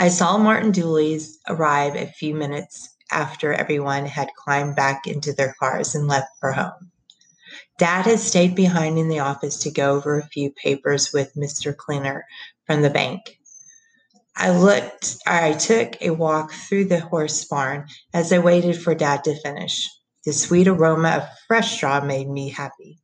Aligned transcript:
I 0.00 0.08
saw 0.08 0.38
Martin 0.38 0.70
Dooley's 0.70 1.38
arrive 1.48 1.96
a 1.96 2.06
few 2.06 2.32
minutes 2.32 2.88
after 3.10 3.52
everyone 3.52 4.06
had 4.06 4.28
climbed 4.36 4.76
back 4.76 5.08
into 5.08 5.32
their 5.32 5.56
cars 5.58 5.96
and 5.96 6.06
left 6.06 6.28
for 6.38 6.52
home. 6.52 6.92
Dad 7.78 8.06
had 8.06 8.20
stayed 8.20 8.54
behind 8.54 8.96
in 8.96 9.08
the 9.08 9.18
office 9.18 9.56
to 9.58 9.72
go 9.72 9.96
over 9.96 10.16
a 10.16 10.26
few 10.28 10.52
papers 10.52 11.12
with 11.12 11.34
Mr. 11.34 11.76
Cleaner 11.76 12.24
from 12.64 12.82
the 12.82 12.90
bank. 12.90 13.40
I 14.36 14.50
looked, 14.50 15.16
I 15.26 15.54
took 15.54 16.00
a 16.00 16.10
walk 16.10 16.52
through 16.52 16.84
the 16.84 17.00
horse 17.00 17.44
barn 17.44 17.88
as 18.14 18.32
I 18.32 18.38
waited 18.38 18.80
for 18.80 18.94
Dad 18.94 19.24
to 19.24 19.40
finish. 19.40 19.90
The 20.24 20.32
sweet 20.32 20.68
aroma 20.68 21.08
of 21.08 21.28
fresh 21.48 21.74
straw 21.74 22.00
made 22.04 22.28
me 22.28 22.50
happy, 22.50 23.00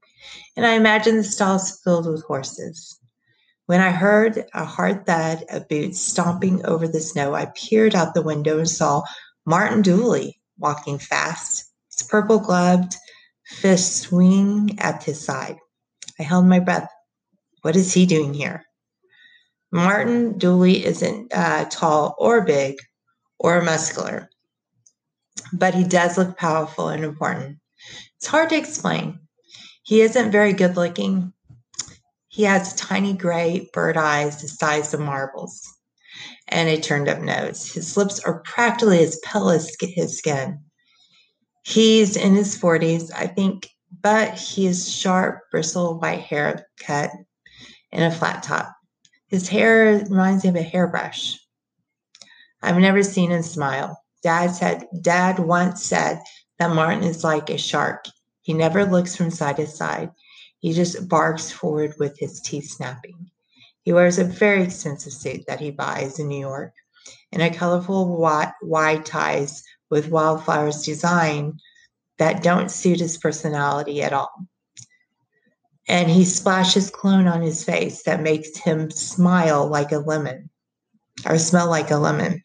and 0.57 0.65
I 0.65 0.75
imagined 0.75 1.19
the 1.19 1.25
stalls 1.25 1.81
filled 1.83 2.07
with 2.07 2.23
horses. 2.25 3.01
When 3.67 3.81
I 3.81 3.91
heard 3.91 4.45
a 4.53 4.65
hard 4.65 5.07
thud 5.07 5.45
of 5.49 5.69
boots 5.69 6.01
stomping 6.01 6.65
over 6.67 6.87
the 6.87 7.01
snow, 7.01 7.35
I 7.35 7.47
peered 7.55 7.95
out 7.95 8.13
the 8.13 8.23
window 8.23 8.59
and 8.59 8.69
saw 8.69 9.03
Martin 9.47 9.81
Dooley 9.81 10.39
walking 10.59 10.99
fast, 10.99 11.73
his 11.91 12.07
purple 12.07 12.39
gloved 12.39 12.95
fist 13.47 13.97
swinging 14.03 14.79
at 14.81 15.03
his 15.03 15.25
side. 15.25 15.57
I 16.21 16.25
held 16.25 16.47
my 16.47 16.61
breath. 16.61 16.91
What 17.63 17.77
is 17.77 17.95
he 17.95 18.05
doing 18.05 18.35
here? 18.35 18.65
Martin 19.73 20.37
Dooley 20.39 20.85
isn't 20.85 21.33
uh, 21.35 21.65
tall 21.71 22.15
or 22.19 22.43
big 22.43 22.77
or 23.39 23.63
muscular, 23.63 24.29
but 25.53 25.75
he 25.75 25.85
does 25.85 26.19
look 26.19 26.37
powerful 26.37 26.89
and 26.89 27.03
important. 27.03 27.59
It's 28.19 28.27
hard 28.27 28.51
to 28.51 28.57
explain. 28.57 29.21
He 29.83 30.03
isn't 30.03 30.31
very 30.31 30.53
good 30.53 30.77
looking. 30.77 31.33
He 32.35 32.43
has 32.43 32.75
tiny 32.75 33.13
gray 33.13 33.71
bird 33.73 33.97
eyes 33.97 34.43
the 34.43 34.49
size 34.49 34.93
of 34.93 34.99
marbles 34.99 35.73
and 36.49 36.69
a 36.69 36.81
turned 36.81 37.09
up 37.09 37.21
nose. 37.21 37.73
His 37.73 37.97
lips 37.97 38.19
are 38.19 38.41
practically 38.41 39.05
as 39.05 39.21
pale 39.25 39.51
as 39.51 39.77
his 39.81 40.19
skin. 40.19 40.59
He's 41.63 42.17
in 42.17 42.35
his 42.35 42.59
40s, 42.59 43.13
I 43.15 43.29
think, 43.29 43.69
but 44.03 44.37
he 44.37 44.65
has 44.65 44.93
sharp, 44.93 45.43
bristle 45.53 46.01
white 46.01 46.23
hair 46.23 46.67
cut 46.81 47.13
in 47.93 48.03
a 48.03 48.11
flat 48.11 48.43
top. 48.43 48.75
His 49.29 49.49
hair 49.49 50.05
reminds 50.11 50.43
me 50.43 50.51
of 50.51 50.57
a 50.57 50.63
hairbrush. 50.63 51.39
I've 52.61 52.79
never 52.79 53.05
seen 53.05 53.31
him 53.31 53.43
smile. 53.43 53.97
Dad 54.25 54.49
said, 54.49 54.89
Dad 55.01 55.39
once 55.39 55.85
said 55.85 56.21
that 56.59 56.75
Martin 56.75 57.05
is 57.05 57.23
like 57.23 57.49
a 57.49 57.59
shark. 57.59 58.07
He 58.43 58.55
never 58.55 58.85
looks 58.85 59.15
from 59.15 59.31
side 59.31 59.59
to 59.59 59.69
side. 59.69 60.11
He 60.65 60.73
just 60.73 61.11
barks 61.11 61.51
forward 61.51 61.95
with 61.99 62.19
his 62.19 62.41
teeth 62.41 62.71
snapping. 62.71 63.31
He 63.83 63.93
wears 63.93 64.19
a 64.19 64.25
very 64.25 64.63
expensive 64.63 65.13
suit 65.13 65.45
that 65.47 65.61
he 65.61 65.71
buys 65.71 66.19
in 66.19 66.27
New 66.27 66.41
York 66.41 66.73
and 67.33 67.43
a 67.43 67.53
colorful 67.53 68.17
wide 68.63 69.05
ties 69.05 69.63
with 69.91 70.09
wildflowers 70.09 70.83
design 70.83 71.59
that 72.17 72.43
don't 72.43 72.71
suit 72.71 73.01
his 73.01 73.19
personality 73.19 74.03
at 74.03 74.15
all. 74.15 74.33
And 75.87 76.09
he 76.09 76.25
splashes 76.25 76.89
cologne 76.89 77.29
on 77.29 77.43
his 77.43 77.63
face 77.63 78.03
that 78.05 78.23
makes 78.23 78.57
him 78.57 78.91
smile 78.91 79.67
like 79.67 79.93
a 79.93 79.99
lemon 79.99 80.49
or 81.27 81.37
smell 81.37 81.69
like 81.69 81.91
a 81.91 81.99
lemon. 81.99 82.43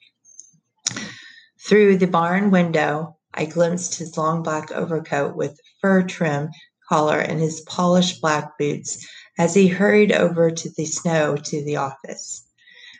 Through 1.61 1.99
the 1.99 2.07
barn 2.07 2.51
window, 2.51 3.15
I 3.33 3.45
glimpsed 3.45 3.97
his 3.97 4.17
long 4.17 4.43
black 4.43 4.73
overcoat 4.73 5.37
with 5.37 5.57
fur 5.79 6.03
trim 6.03 6.49
collar 6.89 7.19
and 7.19 7.39
his 7.39 7.61
polished 7.61 8.19
black 8.19 8.57
boots 8.57 9.07
as 9.37 9.53
he 9.53 9.67
hurried 9.67 10.11
over 10.11 10.49
to 10.49 10.69
the 10.75 10.85
snow 10.85 11.37
to 11.37 11.63
the 11.63 11.77
office. 11.77 12.43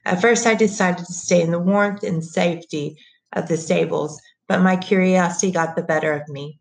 At 0.06 0.22
first, 0.22 0.46
I 0.46 0.54
decided 0.54 1.06
to 1.06 1.14
stay 1.14 1.42
in 1.42 1.52
the 1.52 1.60
warmth 1.60 2.04
and 2.04 2.24
safety 2.24 2.98
of 3.34 3.48
the 3.48 3.58
stables, 3.58 4.22
but 4.48 4.62
my 4.62 4.78
curiosity 4.78 5.52
got 5.52 5.76
the 5.76 5.84
better 5.84 6.14
of 6.14 6.30
me. 6.30 6.60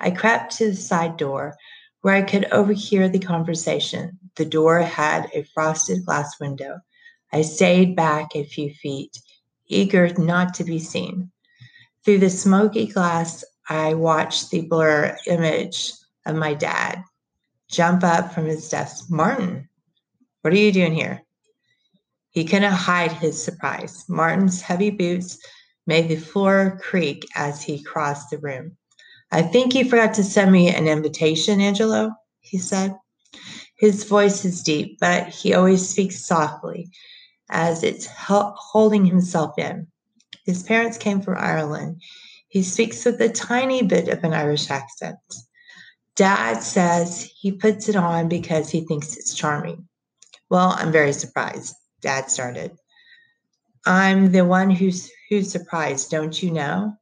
I 0.00 0.10
crept 0.10 0.56
to 0.58 0.70
the 0.70 0.76
side 0.76 1.16
door 1.16 1.56
where 2.02 2.14
I 2.14 2.22
could 2.22 2.46
overhear 2.52 3.08
the 3.08 3.18
conversation. 3.18 4.18
The 4.36 4.44
door 4.44 4.80
had 4.80 5.28
a 5.32 5.46
frosted 5.54 6.04
glass 6.04 6.38
window. 6.40 6.80
I 7.32 7.42
stayed 7.42 7.96
back 7.96 8.34
a 8.34 8.44
few 8.44 8.72
feet, 8.74 9.18
eager 9.66 10.08
not 10.16 10.54
to 10.54 10.64
be 10.64 10.78
seen. 10.78 11.30
Through 12.04 12.18
the 12.18 12.30
smoky 12.30 12.86
glass, 12.86 13.44
I 13.68 13.94
watched 13.94 14.50
the 14.50 14.62
blur 14.62 15.16
image 15.26 15.92
of 16.28 16.36
my 16.36 16.54
dad 16.54 17.02
jump 17.70 18.04
up 18.04 18.32
from 18.32 18.46
his 18.46 18.68
desk. 18.68 19.06
Martin, 19.10 19.68
what 20.42 20.52
are 20.52 20.58
you 20.58 20.72
doing 20.72 20.94
here? 20.94 21.22
He 22.30 22.44
couldn't 22.44 22.72
hide 22.72 23.12
his 23.12 23.42
surprise. 23.42 24.04
Martin's 24.08 24.60
heavy 24.60 24.90
boots 24.90 25.38
made 25.86 26.08
the 26.08 26.16
floor 26.16 26.78
creak 26.82 27.26
as 27.34 27.62
he 27.62 27.82
crossed 27.82 28.30
the 28.30 28.38
room. 28.38 28.76
I 29.30 29.42
think 29.42 29.74
you 29.74 29.88
forgot 29.88 30.14
to 30.14 30.24
send 30.24 30.52
me 30.52 30.68
an 30.68 30.86
invitation, 30.86 31.60
Angelo, 31.60 32.12
he 32.40 32.58
said. 32.58 32.94
His 33.76 34.04
voice 34.04 34.44
is 34.44 34.62
deep, 34.62 34.98
but 35.00 35.28
he 35.28 35.54
always 35.54 35.88
speaks 35.88 36.24
softly, 36.24 36.90
as 37.50 37.82
it's 37.82 38.08
holding 38.16 39.04
himself 39.04 39.58
in. 39.58 39.86
His 40.44 40.62
parents 40.62 40.98
came 40.98 41.20
from 41.20 41.36
Ireland. 41.38 42.02
He 42.48 42.62
speaks 42.62 43.04
with 43.04 43.20
a 43.20 43.28
tiny 43.28 43.82
bit 43.82 44.08
of 44.08 44.24
an 44.24 44.32
Irish 44.32 44.70
accent. 44.70 45.18
Dad 46.18 46.64
says 46.64 47.30
he 47.38 47.52
puts 47.52 47.88
it 47.88 47.94
on 47.94 48.28
because 48.28 48.68
he 48.68 48.80
thinks 48.80 49.16
it's 49.16 49.34
charming. 49.34 49.86
Well, 50.50 50.74
I'm 50.76 50.90
very 50.90 51.12
surprised, 51.12 51.76
Dad 52.00 52.28
started. 52.28 52.72
I'm 53.86 54.32
the 54.32 54.44
one 54.44 54.68
who's 54.68 55.08
who's 55.30 55.52
surprised, 55.52 56.10
don't 56.10 56.42
you 56.42 56.50
know? 56.50 56.94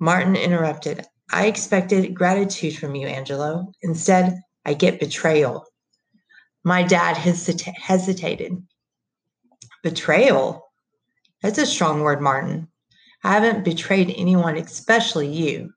Martin 0.00 0.36
interrupted. 0.36 1.04
I 1.30 1.48
expected 1.48 2.14
gratitude 2.14 2.78
from 2.78 2.94
you, 2.94 3.06
Angelo. 3.06 3.70
Instead, 3.82 4.40
I 4.64 4.72
get 4.72 5.00
betrayal. 5.00 5.66
My 6.64 6.84
dad 6.84 7.14
hesita- 7.14 7.76
hesitated. 7.76 8.56
Betrayal? 9.82 10.66
That's 11.42 11.58
a 11.58 11.66
strong 11.66 12.00
word, 12.00 12.22
Martin. 12.22 12.68
I 13.22 13.34
haven't 13.34 13.66
betrayed 13.66 14.14
anyone, 14.16 14.56
especially 14.56 15.28
you. 15.28 15.74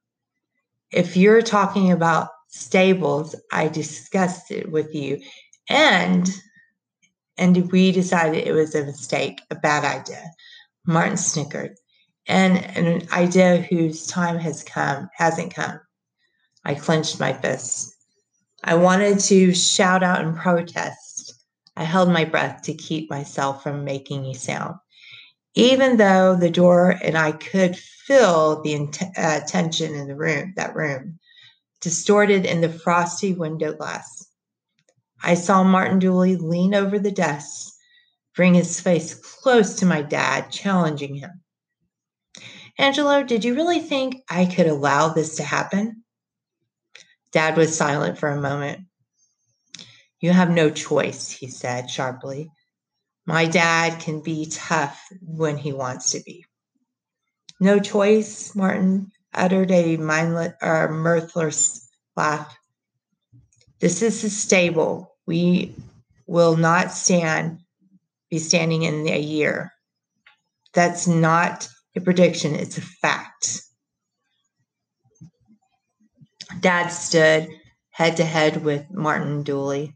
If 0.92 1.16
you're 1.16 1.42
talking 1.42 1.92
about 1.92 2.30
stables, 2.50 3.36
I 3.52 3.68
discussed 3.68 4.52
it 4.52 4.72
with 4.72 4.94
you 4.94 5.22
and 5.70 6.30
and 7.38 7.72
we 7.72 7.92
decided 7.92 8.46
it 8.46 8.52
was 8.52 8.76
a 8.76 8.86
mistake, 8.86 9.42
a 9.50 9.56
bad 9.56 9.84
idea. 9.84 10.24
Martin 10.86 11.18
snickered 11.18 11.76
and 12.28 12.58
an 12.78 13.08
idea 13.12 13.58
whose 13.62 14.06
time 14.06 14.38
has 14.38 14.64
come 14.64 15.10
hasn't 15.16 15.54
come. 15.54 15.80
I 16.66 16.76
clenched 16.76 17.20
my 17.20 17.34
fists. 17.34 17.96
I 18.64 18.76
wanted 18.76 19.20
to 19.22 19.54
shout 19.56 20.04
out 20.04 20.24
and 20.24 20.38
protest. 20.38 21.34
I 21.76 21.84
held 21.84 22.10
my 22.10 22.26
breath 22.26 22.62
to 22.64 22.74
keep 22.74 23.10
myself 23.10 23.64
from 23.64 23.84
making 23.84 24.26
a 24.26 24.34
sound. 24.34 24.76
Even 25.56 25.98
though 25.98 26.36
the 26.36 26.50
door 26.50 26.96
and 27.04 27.18
I 27.18 27.34
could 27.34 27.78
feel 27.78 28.62
the 28.62 28.74
int- 28.74 29.18
uh, 29.18 29.42
tension 29.42 29.94
in 29.94 30.08
the 30.08 30.16
room, 30.16 30.54
that 30.56 30.76
room, 30.76 31.20
distorted 31.82 32.46
in 32.46 32.62
the 32.62 32.70
frosty 32.70 33.34
window 33.34 33.74
glass. 33.74 34.28
I 35.24 35.34
saw 35.36 35.64
Martin 35.64 36.00
Dooley 36.00 36.36
lean 36.36 36.74
over 36.74 36.98
the 36.98 37.12
desk, 37.12 37.74
bring 38.36 38.54
his 38.54 38.80
face 38.80 39.14
close 39.14 39.76
to 39.76 39.86
my 39.86 40.02
dad, 40.02 40.52
challenging 40.52 41.16
him. 41.16 41.42
Angelo, 42.78 43.24
did 43.24 43.44
you 43.44 43.54
really 43.54 43.80
think 43.80 44.24
I 44.30 44.46
could 44.46 44.68
allow 44.68 45.10
this 45.10 45.36
to 45.36 45.44
happen? 45.44 46.04
Dad 47.32 47.58
was 47.58 47.78
silent 47.78 48.18
for 48.18 48.30
a 48.30 48.42
moment. 48.42 48.86
You 50.20 50.32
have 50.32 50.50
no 50.50 50.70
choice, 50.70 51.30
he 51.30 51.48
said 51.48 51.90
sharply. 51.90 52.52
My 53.26 53.46
dad 53.46 54.00
can 54.00 54.22
be 54.22 54.48
tough 54.52 55.02
when 55.22 55.58
he 55.58 55.74
wants 55.74 56.12
to 56.12 56.22
be. 56.22 56.46
No 57.60 57.80
choice, 57.80 58.56
Martin 58.56 59.12
uttered 59.34 59.72
a 59.72 59.98
mindless 59.98 60.54
or 60.62 60.90
mirthless 60.92 61.88
laugh. 62.16 62.58
This 63.80 64.02
is 64.02 64.22
the 64.22 64.30
stable. 64.30 65.16
We 65.26 65.76
will 66.26 66.58
not 66.58 66.92
stand 66.92 67.60
be 68.32 68.40
standing 68.40 68.84
in 68.84 69.08
a 69.08 69.20
year. 69.20 69.72
That's 70.74 71.06
not 71.06 71.68
a 71.96 72.02
prediction, 72.02 72.56
it's 72.56 72.78
a 72.78 72.82
fact. 72.82 73.62
Dad 76.62 76.88
stood 76.88 77.50
head 77.92 78.18
to 78.18 78.24
head 78.24 78.64
with 78.64 78.90
Martin 78.90 79.44
Dooley. 79.44 79.96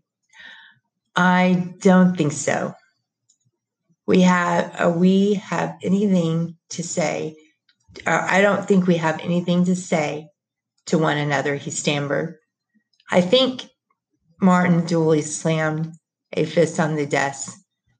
I 1.15 1.73
don't 1.79 2.17
think 2.17 2.33
so. 2.33 2.73
We 4.07 4.21
have 4.21 4.75
uh, 4.79 4.89
we 4.89 5.35
have 5.35 5.77
anything 5.81 6.57
to 6.69 6.83
say. 6.83 7.35
Uh, 8.05 8.27
I 8.29 8.41
don't 8.41 8.67
think 8.67 8.87
we 8.87 8.97
have 8.97 9.19
anything 9.21 9.65
to 9.65 9.75
say 9.75 10.29
to 10.87 10.97
one 10.97 11.17
another, 11.17 11.55
he 11.55 11.71
stammered. 11.71 12.37
I 13.09 13.21
think 13.21 13.65
Martin 14.41 14.85
Dooley 14.85 15.21
slammed 15.21 15.93
a 16.33 16.45
fist 16.45 16.79
on 16.79 16.95
the 16.95 17.05
desk. 17.05 17.57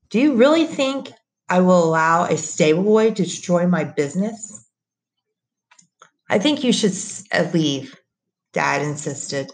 Do 0.10 0.20
you 0.20 0.36
really 0.36 0.66
think 0.66 1.12
I 1.50 1.62
will 1.62 1.84
allow 1.84 2.26
a 2.26 2.38
stable 2.38 2.84
boy 2.84 3.12
to 3.12 3.24
destroy 3.24 3.68
my 3.68 3.84
business? 3.84 4.68
I 6.30 6.40
think 6.40 6.64
you 6.64 6.74
should 6.74 6.94
uh, 7.32 7.50
leave, 7.54 7.96
Dad 8.54 8.82
insisted. 8.82 9.52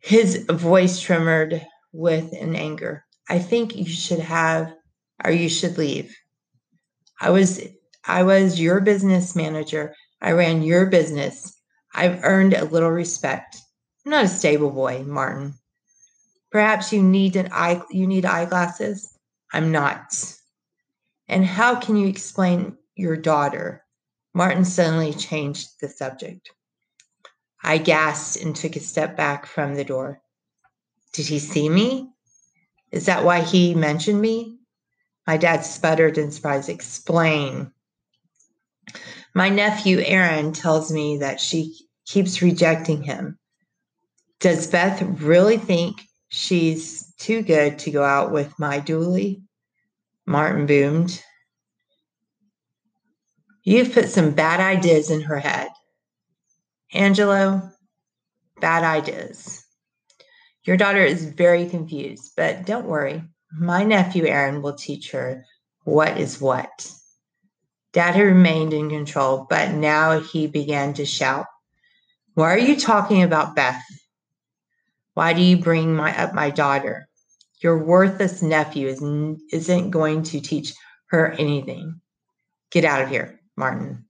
His 0.00 0.44
voice 0.50 1.00
trembled 1.00 1.60
with 1.92 2.32
an 2.32 2.56
anger. 2.56 3.04
I 3.28 3.38
think 3.38 3.76
you 3.76 3.86
should 3.86 4.18
have, 4.18 4.74
or 5.24 5.30
you 5.30 5.48
should 5.48 5.78
leave. 5.78 6.16
I 7.20 7.30
was, 7.30 7.60
I 8.06 8.22
was 8.24 8.60
your 8.60 8.80
business 8.80 9.36
manager. 9.36 9.94
I 10.20 10.32
ran 10.32 10.62
your 10.62 10.86
business. 10.86 11.56
I've 11.94 12.24
earned 12.24 12.54
a 12.54 12.64
little 12.64 12.90
respect. 12.90 13.56
I'm 14.04 14.10
not 14.10 14.24
a 14.24 14.28
stable 14.28 14.70
boy, 14.70 15.04
Martin. 15.06 15.54
Perhaps 16.50 16.92
you 16.92 17.02
need 17.02 17.36
an 17.36 17.48
eye, 17.52 17.82
you 17.90 18.06
need 18.06 18.24
eyeglasses. 18.24 19.16
I'm 19.52 19.72
not. 19.72 20.14
And 21.28 21.46
how 21.46 21.76
can 21.76 21.96
you 21.96 22.08
explain 22.08 22.76
your 22.94 23.16
daughter? 23.16 23.84
Martin 24.34 24.64
suddenly 24.64 25.12
changed 25.12 25.80
the 25.80 25.88
subject. 25.88 26.50
I 27.62 27.78
gasped 27.78 28.42
and 28.42 28.56
took 28.56 28.76
a 28.76 28.80
step 28.80 29.16
back 29.16 29.46
from 29.46 29.74
the 29.74 29.84
door. 29.84 30.20
Did 31.12 31.26
he 31.26 31.38
see 31.38 31.68
me? 31.68 32.11
Is 32.92 33.06
that 33.06 33.24
why 33.24 33.40
he 33.40 33.74
mentioned 33.74 34.20
me? 34.20 34.58
My 35.26 35.36
dad 35.36 35.64
sputtered 35.64 36.18
in 36.18 36.30
surprise. 36.30 36.68
Explain. 36.68 37.72
My 39.34 39.48
nephew 39.48 40.00
Aaron 40.04 40.52
tells 40.52 40.92
me 40.92 41.18
that 41.18 41.40
she 41.40 41.74
keeps 42.06 42.42
rejecting 42.42 43.02
him. 43.02 43.38
Does 44.40 44.66
Beth 44.66 45.00
really 45.22 45.56
think 45.56 46.02
she's 46.28 47.14
too 47.18 47.42
good 47.42 47.78
to 47.80 47.90
go 47.90 48.02
out 48.02 48.32
with 48.32 48.58
my 48.58 48.80
Dooley? 48.80 49.42
Martin 50.26 50.66
boomed. 50.66 51.22
You've 53.64 53.92
put 53.92 54.08
some 54.08 54.32
bad 54.32 54.60
ideas 54.60 55.10
in 55.10 55.22
her 55.22 55.38
head. 55.38 55.68
Angelo, 56.92 57.70
bad 58.60 58.82
ideas. 58.82 59.61
Your 60.64 60.76
daughter 60.76 61.02
is 61.02 61.24
very 61.24 61.66
confused, 61.68 62.32
but 62.36 62.64
don't 62.66 62.86
worry. 62.86 63.24
My 63.52 63.82
nephew 63.82 64.26
Aaron 64.26 64.62
will 64.62 64.74
teach 64.74 65.10
her 65.10 65.44
what 65.84 66.18
is 66.18 66.40
what. 66.40 66.92
Dad 67.92 68.14
had 68.14 68.22
remained 68.22 68.72
in 68.72 68.88
control, 68.88 69.46
but 69.50 69.72
now 69.72 70.20
he 70.20 70.46
began 70.46 70.94
to 70.94 71.04
shout. 71.04 71.46
Why 72.34 72.54
are 72.54 72.58
you 72.58 72.76
talking 72.76 73.22
about 73.22 73.54
Beth? 73.54 73.82
Why 75.14 75.34
do 75.34 75.42
you 75.42 75.58
bring 75.58 75.94
my 75.94 76.16
up 76.16 76.32
my 76.32 76.48
daughter? 76.50 77.08
Your 77.60 77.84
worthless 77.84 78.40
nephew 78.40 78.88
is, 78.88 79.02
isn't 79.52 79.90
going 79.90 80.22
to 80.24 80.40
teach 80.40 80.72
her 81.08 81.32
anything. 81.32 82.00
Get 82.70 82.84
out 82.84 83.02
of 83.02 83.08
here, 83.08 83.40
Martin. 83.56 84.06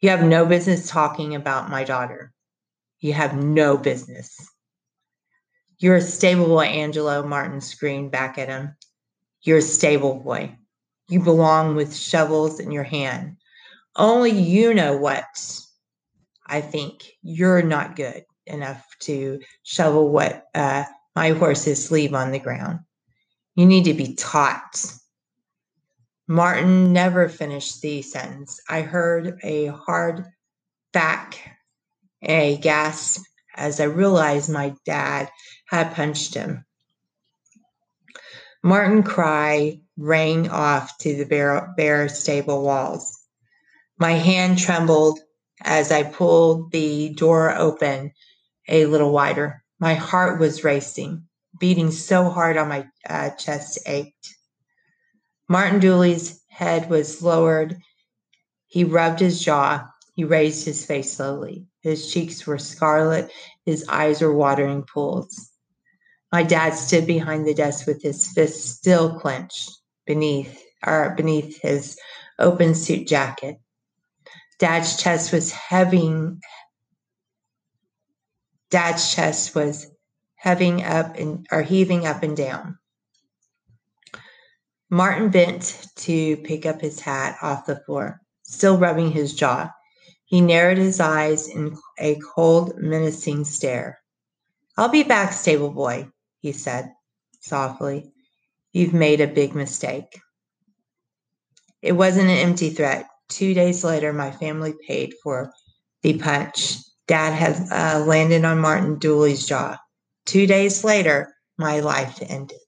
You 0.00 0.10
have 0.10 0.22
no 0.22 0.46
business 0.46 0.88
talking 0.88 1.34
about 1.34 1.68
my 1.68 1.84
daughter. 1.84 2.32
You 3.00 3.12
have 3.12 3.36
no 3.36 3.76
business. 3.76 4.34
You're 5.78 5.96
a 5.96 6.00
stable 6.00 6.46
boy, 6.46 6.64
Angelo, 6.64 7.22
Martin 7.22 7.60
screamed 7.60 8.10
back 8.10 8.36
at 8.36 8.48
him. 8.48 8.74
You're 9.42 9.58
a 9.58 9.62
stable 9.62 10.16
boy. 10.16 10.56
You 11.08 11.20
belong 11.20 11.76
with 11.76 11.94
shovels 11.94 12.58
in 12.58 12.72
your 12.72 12.82
hand. 12.82 13.36
Only 13.94 14.32
you 14.32 14.74
know 14.74 14.96
what. 14.96 15.24
I 16.46 16.60
think 16.60 17.12
you're 17.22 17.62
not 17.62 17.94
good 17.94 18.24
enough 18.46 18.84
to 19.00 19.40
shovel 19.62 20.10
what 20.10 20.46
uh, 20.54 20.84
my 21.14 21.30
horses 21.30 21.90
leave 21.90 22.14
on 22.14 22.32
the 22.32 22.38
ground. 22.38 22.80
You 23.54 23.66
need 23.66 23.84
to 23.84 23.94
be 23.94 24.14
taught. 24.14 24.84
Martin 26.26 26.92
never 26.92 27.28
finished 27.28 27.80
the 27.82 28.02
sentence. 28.02 28.60
I 28.68 28.82
heard 28.82 29.38
a 29.42 29.66
hard 29.66 30.24
back, 30.92 31.38
a 32.22 32.56
gasp 32.56 33.22
as 33.54 33.80
I 33.80 33.84
realized 33.84 34.50
my 34.50 34.74
dad 34.84 35.28
had 35.68 35.94
punched 35.94 36.34
him. 36.34 36.64
Martin 38.62 39.02
cry 39.02 39.80
rang 39.96 40.48
off 40.48 40.96
to 40.98 41.14
the 41.16 41.24
bare, 41.24 41.72
bare 41.76 42.08
stable 42.08 42.62
walls. 42.62 43.18
My 43.98 44.12
hand 44.12 44.58
trembled 44.58 45.20
as 45.62 45.92
I 45.92 46.04
pulled 46.04 46.72
the 46.72 47.10
door 47.14 47.54
open 47.56 48.12
a 48.68 48.86
little 48.86 49.12
wider. 49.12 49.62
My 49.78 49.94
heart 49.94 50.40
was 50.40 50.64
racing, 50.64 51.24
beating 51.58 51.90
so 51.90 52.30
hard 52.30 52.56
on 52.56 52.68
my 52.68 52.86
uh, 53.08 53.30
chest 53.30 53.78
ached. 53.86 54.34
Martin 55.48 55.80
Dooley's 55.80 56.40
head 56.48 56.90
was 56.90 57.22
lowered. 57.22 57.76
He 58.66 58.84
rubbed 58.84 59.20
his 59.20 59.42
jaw. 59.42 59.86
He 60.14 60.24
raised 60.24 60.64
his 60.64 60.84
face 60.84 61.16
slowly. 61.16 61.66
His 61.80 62.12
cheeks 62.12 62.46
were 62.46 62.58
scarlet. 62.58 63.30
His 63.64 63.86
eyes 63.88 64.20
were 64.20 64.34
watering 64.34 64.82
pools. 64.82 65.50
My 66.30 66.42
dad 66.42 66.74
stood 66.74 67.06
behind 67.06 67.46
the 67.46 67.54
desk 67.54 67.86
with 67.86 68.02
his 68.02 68.26
fists 68.32 68.70
still 68.70 69.18
clenched 69.18 69.70
beneath 70.06 70.62
or 70.86 71.14
beneath 71.16 71.60
his 71.62 71.98
open 72.38 72.74
suit 72.74 73.08
jacket. 73.08 73.60
Dad's 74.58 75.00
chest 75.00 75.32
was 75.32 75.52
heaving 75.52 76.40
Dad's 78.70 79.14
chest 79.14 79.54
was 79.54 79.90
heaving 80.36 80.84
up 80.84 81.16
and 81.16 81.46
or 81.50 81.62
heaving 81.62 82.06
up 82.06 82.22
and 82.22 82.36
down. 82.36 82.78
Martin 84.90 85.30
bent 85.30 85.86
to 85.96 86.36
pick 86.38 86.66
up 86.66 86.80
his 86.80 87.00
hat 87.00 87.38
off 87.40 87.66
the 87.66 87.76
floor, 87.76 88.20
still 88.42 88.76
rubbing 88.76 89.10
his 89.10 89.34
jaw. 89.34 89.70
He 90.26 90.42
narrowed 90.42 90.78
his 90.78 91.00
eyes 91.00 91.48
in 91.48 91.76
a 91.98 92.16
cold, 92.34 92.76
menacing 92.76 93.44
stare. 93.44 94.00
I'll 94.76 94.90
be 94.90 95.02
back, 95.02 95.32
stable 95.32 95.70
boy, 95.70 96.08
he 96.40 96.52
said 96.52 96.92
softly. 97.40 98.12
You've 98.72 98.94
made 98.94 99.20
a 99.20 99.26
big 99.26 99.54
mistake. 99.54 100.20
It 101.82 101.92
wasn't 101.92 102.30
an 102.30 102.38
empty 102.38 102.70
threat. 102.70 103.06
Two 103.28 103.54
days 103.54 103.84
later, 103.84 104.12
my 104.12 104.30
family 104.30 104.74
paid 104.86 105.14
for 105.22 105.52
the 106.02 106.18
punch. 106.18 106.76
Dad 107.06 107.32
had 107.32 107.56
uh, 107.70 108.04
landed 108.04 108.44
on 108.44 108.58
Martin 108.58 108.98
Dooley's 108.98 109.46
jaw. 109.46 109.78
Two 110.26 110.46
days 110.46 110.84
later, 110.84 111.34
my 111.56 111.80
life 111.80 112.18
ended. 112.22 112.58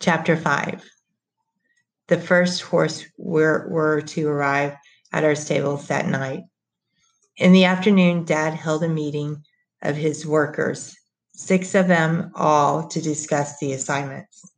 Chapter 0.00 0.36
5 0.36 0.82
The 2.08 2.20
first 2.20 2.62
horse 2.62 3.04
were, 3.16 3.68
were 3.70 4.02
to 4.02 4.28
arrive 4.28 4.76
at 5.12 5.24
our 5.24 5.34
stables 5.34 5.88
that 5.88 6.06
night. 6.06 6.42
In 7.36 7.52
the 7.52 7.64
afternoon, 7.64 8.24
Dad 8.24 8.54
held 8.54 8.82
a 8.82 8.88
meeting 8.88 9.44
of 9.82 9.96
his 9.96 10.26
workers, 10.26 10.96
six 11.32 11.74
of 11.74 11.88
them 11.88 12.30
all, 12.34 12.88
to 12.88 13.00
discuss 13.00 13.58
the 13.58 13.72
assignments. 13.72 14.50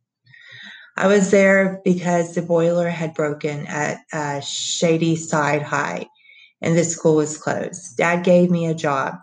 I 0.97 1.07
was 1.07 1.31
there 1.31 1.81
because 1.85 2.35
the 2.35 2.41
boiler 2.41 2.89
had 2.89 3.13
broken 3.13 3.65
at 3.67 4.43
Shadyside 4.43 5.61
High 5.61 6.07
and 6.61 6.77
the 6.77 6.83
school 6.83 7.15
was 7.15 7.37
closed. 7.37 7.95
Dad 7.97 8.23
gave 8.23 8.51
me 8.51 8.67
a 8.67 8.73
job. 8.73 9.15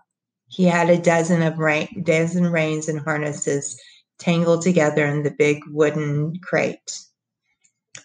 He 0.48 0.64
had 0.64 0.88
a 0.88 0.96
dozen 0.96 1.42
of 1.42 1.58
rain, 1.58 2.02
dozen 2.02 2.50
reins 2.50 2.88
and 2.88 3.00
harnesses 3.00 3.78
tangled 4.18 4.62
together 4.62 5.04
in 5.04 5.22
the 5.22 5.30
big 5.30 5.60
wooden 5.68 6.38
crate. 6.40 6.98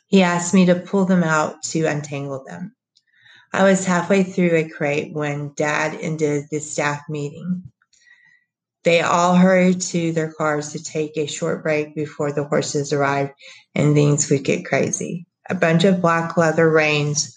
He 0.07 0.21
asked 0.21 0.53
me 0.53 0.65
to 0.65 0.75
pull 0.75 1.05
them 1.05 1.23
out 1.23 1.63
to 1.63 1.85
untangle 1.85 2.43
them. 2.43 2.75
I 3.53 3.63
was 3.63 3.85
halfway 3.85 4.23
through 4.23 4.55
a 4.55 4.67
crate 4.67 5.13
when 5.13 5.53
Dad 5.55 5.97
ended 6.01 6.45
the 6.51 6.59
staff 6.59 7.01
meeting. 7.07 7.71
They 8.83 9.01
all 9.01 9.35
hurried 9.35 9.81
to 9.81 10.11
their 10.11 10.31
cars 10.33 10.71
to 10.71 10.83
take 10.83 11.15
a 11.15 11.27
short 11.27 11.61
break 11.61 11.93
before 11.95 12.31
the 12.31 12.45
horses 12.45 12.91
arrived 12.91 13.33
and 13.75 13.93
things 13.93 14.29
would 14.29 14.43
get 14.43 14.65
crazy. 14.65 15.27
A 15.49 15.55
bunch 15.55 15.83
of 15.83 16.01
black 16.01 16.35
leather 16.35 16.69
reins 16.69 17.35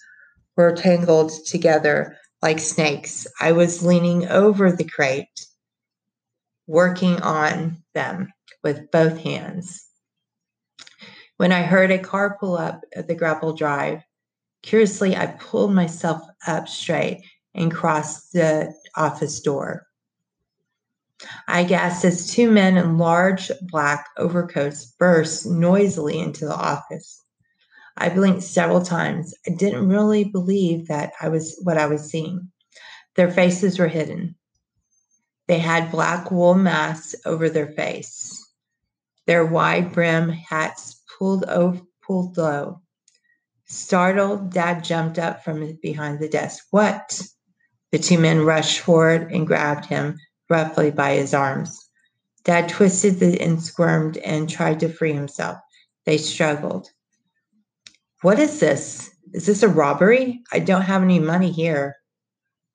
were 0.55 0.75
tangled 0.75 1.31
together 1.45 2.17
like 2.41 2.59
snakes. 2.59 3.27
I 3.39 3.51
was 3.51 3.83
leaning 3.83 4.27
over 4.27 4.71
the 4.71 4.83
crate, 4.85 5.45
working 6.67 7.21
on 7.21 7.77
them 7.93 8.31
with 8.63 8.89
both 8.91 9.19
hands. 9.19 9.85
When 11.37 11.51
I 11.51 11.63
heard 11.63 11.91
a 11.91 11.99
car 11.99 12.37
pull 12.39 12.57
up 12.57 12.81
at 12.95 13.07
the 13.07 13.15
gravel 13.15 13.53
drive, 13.53 14.01
curiously, 14.63 15.15
I 15.15 15.27
pulled 15.27 15.73
myself 15.73 16.21
up 16.47 16.67
straight 16.67 17.23
and 17.53 17.71
crossed 17.73 18.33
the 18.33 18.73
office 18.95 19.41
door. 19.41 19.85
I 21.47 21.63
gasped 21.63 22.05
as 22.05 22.29
two 22.31 22.51
men 22.51 22.77
in 22.77 22.97
large 22.97 23.51
black 23.61 24.07
overcoats 24.17 24.85
burst 24.85 25.45
noisily 25.45 26.19
into 26.19 26.45
the 26.45 26.55
office. 26.55 27.23
I 27.97 28.09
blinked 28.09 28.43
several 28.43 28.81
times. 28.81 29.33
I 29.47 29.51
didn't 29.51 29.87
really 29.87 30.25
believe 30.25 30.87
that 30.87 31.13
I 31.21 31.29
was 31.29 31.59
what 31.63 31.77
I 31.77 31.85
was 31.85 32.09
seeing. 32.09 32.51
Their 33.15 33.31
faces 33.31 33.79
were 33.79 33.87
hidden. 33.87 34.35
They 35.47 35.59
had 35.59 35.91
black 35.91 36.31
wool 36.31 36.55
masks 36.55 37.15
over 37.25 37.49
their 37.49 37.67
face. 37.67 38.41
their 39.27 39.45
wide 39.45 39.91
brim 39.93 40.29
hats 40.29 41.01
pulled 41.17 41.45
over, 41.45 41.81
pulled 42.05 42.37
low. 42.37 42.81
Startled, 43.65 44.51
Dad 44.51 44.83
jumped 44.83 45.17
up 45.17 45.43
from 45.43 45.77
behind 45.81 46.19
the 46.19 46.29
desk. 46.29 46.65
What? 46.71 47.21
The 47.91 47.99
two 47.99 48.19
men 48.19 48.45
rushed 48.45 48.79
forward 48.79 49.31
and 49.31 49.47
grabbed 49.47 49.85
him 49.85 50.19
roughly 50.49 50.91
by 50.91 51.13
his 51.13 51.33
arms. 51.33 51.89
Dad 52.43 52.69
twisted 52.69 53.21
and 53.21 53.61
squirmed 53.61 54.17
and 54.17 54.49
tried 54.49 54.79
to 54.79 54.89
free 54.89 55.13
himself. 55.13 55.57
They 56.05 56.17
struggled. 56.17 56.89
What 58.21 58.39
is 58.39 58.59
this? 58.59 59.09
Is 59.33 59.47
this 59.47 59.63
a 59.63 59.67
robbery? 59.67 60.41
I 60.53 60.59
don't 60.59 60.83
have 60.83 61.01
any 61.01 61.19
money 61.19 61.51
here. 61.51 61.95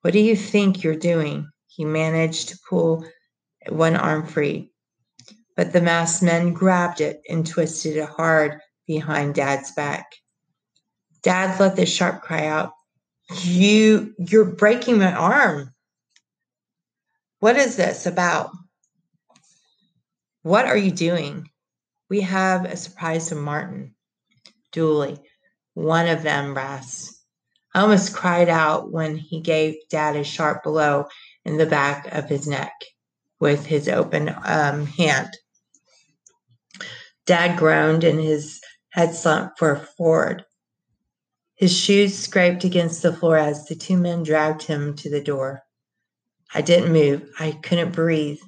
What 0.01 0.13
do 0.13 0.19
you 0.19 0.35
think 0.35 0.83
you're 0.83 0.95
doing? 0.95 1.49
He 1.67 1.85
managed 1.85 2.49
to 2.49 2.59
pull 2.69 3.05
one 3.69 3.95
arm 3.95 4.25
free, 4.25 4.71
but 5.55 5.71
the 5.71 5.81
masked 5.81 6.23
men 6.23 6.53
grabbed 6.53 6.99
it 6.99 7.21
and 7.29 7.45
twisted 7.45 7.97
it 7.97 8.09
hard 8.09 8.59
behind 8.87 9.35
Dad's 9.35 9.71
back. 9.71 10.11
Dad 11.21 11.59
let 11.59 11.75
the 11.75 11.85
sharp 11.85 12.21
cry 12.21 12.45
out, 12.47 12.73
You 13.43 14.13
you're 14.17 14.45
breaking 14.45 14.97
my 14.97 15.13
arm. 15.13 15.73
What 17.41 17.57
is 17.57 17.75
this 17.75 18.05
about? 18.05 18.51
What 20.43 20.67
are 20.67 20.77
you 20.77 20.91
doing? 20.91 21.49
We 22.07 22.21
have 22.21 22.65
a 22.65 22.77
surprise 22.77 23.29
from 23.29 23.41
Martin. 23.41 23.95
Dooley, 24.71 25.17
one 25.73 26.07
of 26.07 26.21
them, 26.21 26.53
Ras. 26.53 27.11
I 27.73 27.81
almost 27.81 28.13
cried 28.13 28.47
out 28.47 28.91
when 28.91 29.17
he 29.17 29.41
gave 29.41 29.73
Dad 29.89 30.15
a 30.15 30.23
sharp 30.23 30.61
blow 30.61 31.05
in 31.43 31.57
the 31.57 31.65
back 31.65 32.13
of 32.13 32.29
his 32.29 32.47
neck 32.47 32.73
with 33.39 33.65
his 33.65 33.89
open 33.89 34.29
um, 34.45 34.85
hand. 34.85 35.31
Dad 37.25 37.57
groaned 37.57 38.03
and 38.03 38.19
his 38.21 38.61
head 38.91 39.15
slumped 39.15 39.57
for 39.57 39.77
forward. 39.97 40.45
His 41.55 41.75
shoes 41.75 42.15
scraped 42.15 42.65
against 42.65 43.01
the 43.01 43.11
floor 43.11 43.37
as 43.37 43.65
the 43.65 43.73
two 43.73 43.97
men 43.97 44.21
dragged 44.21 44.61
him 44.61 44.95
to 44.97 45.09
the 45.09 45.23
door. 45.23 45.63
I 46.53 46.61
didn't 46.61 46.93
move. 46.93 47.29
I 47.39 47.51
couldn't 47.51 47.93
breathe. 47.93 48.39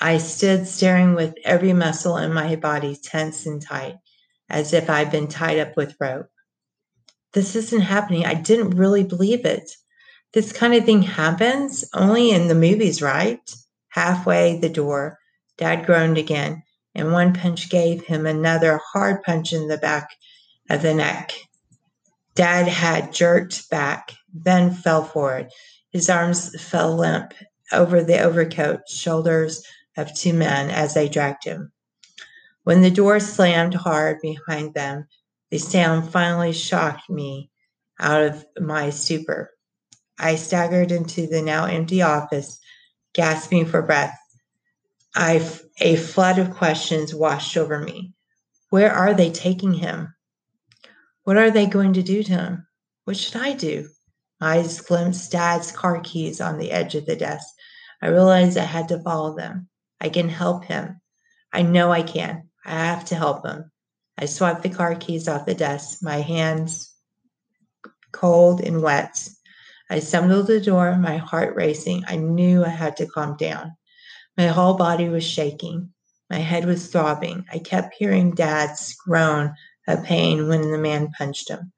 I 0.00 0.18
stood 0.18 0.66
staring 0.66 1.14
with 1.14 1.34
every 1.44 1.72
muscle 1.72 2.16
in 2.16 2.32
my 2.32 2.56
body 2.56 2.96
tense 3.02 3.46
and 3.46 3.60
tight, 3.60 3.96
as 4.48 4.72
if 4.72 4.88
I'd 4.88 5.10
been 5.10 5.28
tied 5.28 5.58
up 5.58 5.76
with 5.76 5.96
rope. 6.00 6.28
This 7.32 7.54
isn't 7.54 7.82
happening. 7.82 8.26
I 8.26 8.34
didn't 8.34 8.70
really 8.70 9.04
believe 9.04 9.44
it. 9.44 9.70
This 10.32 10.52
kind 10.52 10.74
of 10.74 10.84
thing 10.84 11.02
happens 11.02 11.84
only 11.94 12.30
in 12.30 12.48
the 12.48 12.54
movies, 12.54 13.02
right? 13.02 13.40
Halfway 13.88 14.58
the 14.58 14.68
door, 14.68 15.18
Dad 15.58 15.84
groaned 15.84 16.18
again, 16.18 16.62
and 16.94 17.12
one 17.12 17.34
punch 17.34 17.68
gave 17.68 18.04
him 18.04 18.26
another 18.26 18.80
hard 18.92 19.22
punch 19.22 19.52
in 19.52 19.68
the 19.68 19.78
back 19.78 20.08
of 20.70 20.82
the 20.82 20.94
neck. 20.94 21.32
Dad 22.34 22.68
had 22.68 23.12
jerked 23.12 23.68
back, 23.70 24.12
then 24.32 24.72
fell 24.72 25.04
forward. 25.04 25.50
His 25.90 26.08
arms 26.08 26.60
fell 26.62 26.96
limp 26.96 27.34
over 27.72 28.02
the 28.02 28.20
overcoat, 28.20 28.88
shoulders 28.88 29.64
of 29.96 30.14
two 30.14 30.32
men 30.32 30.70
as 30.70 30.94
they 30.94 31.08
dragged 31.08 31.44
him. 31.44 31.72
When 32.64 32.82
the 32.82 32.90
door 32.90 33.20
slammed 33.20 33.74
hard 33.74 34.20
behind 34.20 34.74
them, 34.74 35.06
the 35.50 35.58
sound 35.58 36.10
finally 36.10 36.52
shocked 36.52 37.10
me 37.10 37.50
out 37.98 38.22
of 38.22 38.44
my 38.58 38.90
stupor. 38.90 39.50
I 40.18 40.36
staggered 40.36 40.92
into 40.92 41.26
the 41.26 41.42
now 41.42 41.64
empty 41.64 42.02
office, 42.02 42.60
gasping 43.14 43.66
for 43.66 43.82
breath. 43.82 44.16
I, 45.14 45.44
a 45.80 45.96
flood 45.96 46.38
of 46.38 46.54
questions 46.54 47.14
washed 47.14 47.56
over 47.56 47.80
me. 47.80 48.12
Where 48.68 48.92
are 48.92 49.14
they 49.14 49.30
taking 49.30 49.74
him? 49.74 50.14
What 51.24 51.36
are 51.36 51.50
they 51.50 51.66
going 51.66 51.94
to 51.94 52.02
do 52.02 52.22
to 52.22 52.32
him? 52.32 52.66
What 53.04 53.16
should 53.16 53.40
I 53.40 53.54
do? 53.54 53.88
Eyes 54.40 54.80
glimpsed 54.80 55.32
Dad's 55.32 55.72
car 55.72 56.00
keys 56.00 56.40
on 56.40 56.58
the 56.58 56.70
edge 56.70 56.94
of 56.94 57.06
the 57.06 57.16
desk. 57.16 57.46
I 58.02 58.08
realized 58.08 58.56
I 58.56 58.64
had 58.64 58.88
to 58.88 59.02
follow 59.02 59.36
them. 59.36 59.68
I 60.00 60.08
can 60.08 60.28
help 60.28 60.64
him. 60.64 61.00
I 61.52 61.62
know 61.62 61.92
I 61.92 62.02
can. 62.02 62.48
I 62.64 62.70
have 62.70 63.04
to 63.06 63.16
help 63.16 63.46
him. 63.46 63.70
I 64.16 64.26
swiped 64.26 64.62
the 64.62 64.70
car 64.70 64.94
keys 64.94 65.28
off 65.28 65.46
the 65.46 65.54
desk, 65.54 65.98
my 66.02 66.20
hands 66.20 66.94
cold 68.12 68.60
and 68.60 68.82
wet. 68.82 69.28
I 69.88 69.98
stumbled 69.98 70.46
to 70.46 70.54
the 70.54 70.60
door, 70.60 70.96
my 70.96 71.16
heart 71.16 71.56
racing. 71.56 72.04
I 72.06 72.16
knew 72.16 72.64
I 72.64 72.68
had 72.68 72.96
to 72.98 73.06
calm 73.06 73.36
down. 73.36 73.76
My 74.36 74.46
whole 74.46 74.74
body 74.74 75.08
was 75.08 75.24
shaking. 75.24 75.92
My 76.28 76.38
head 76.38 76.64
was 76.64 76.86
throbbing. 76.86 77.44
I 77.52 77.58
kept 77.58 77.94
hearing 77.94 78.34
Dad's 78.34 78.94
groan 78.94 79.54
of 79.88 80.04
pain 80.04 80.48
when 80.48 80.70
the 80.70 80.78
man 80.78 81.10
punched 81.16 81.48
him. 81.48 81.72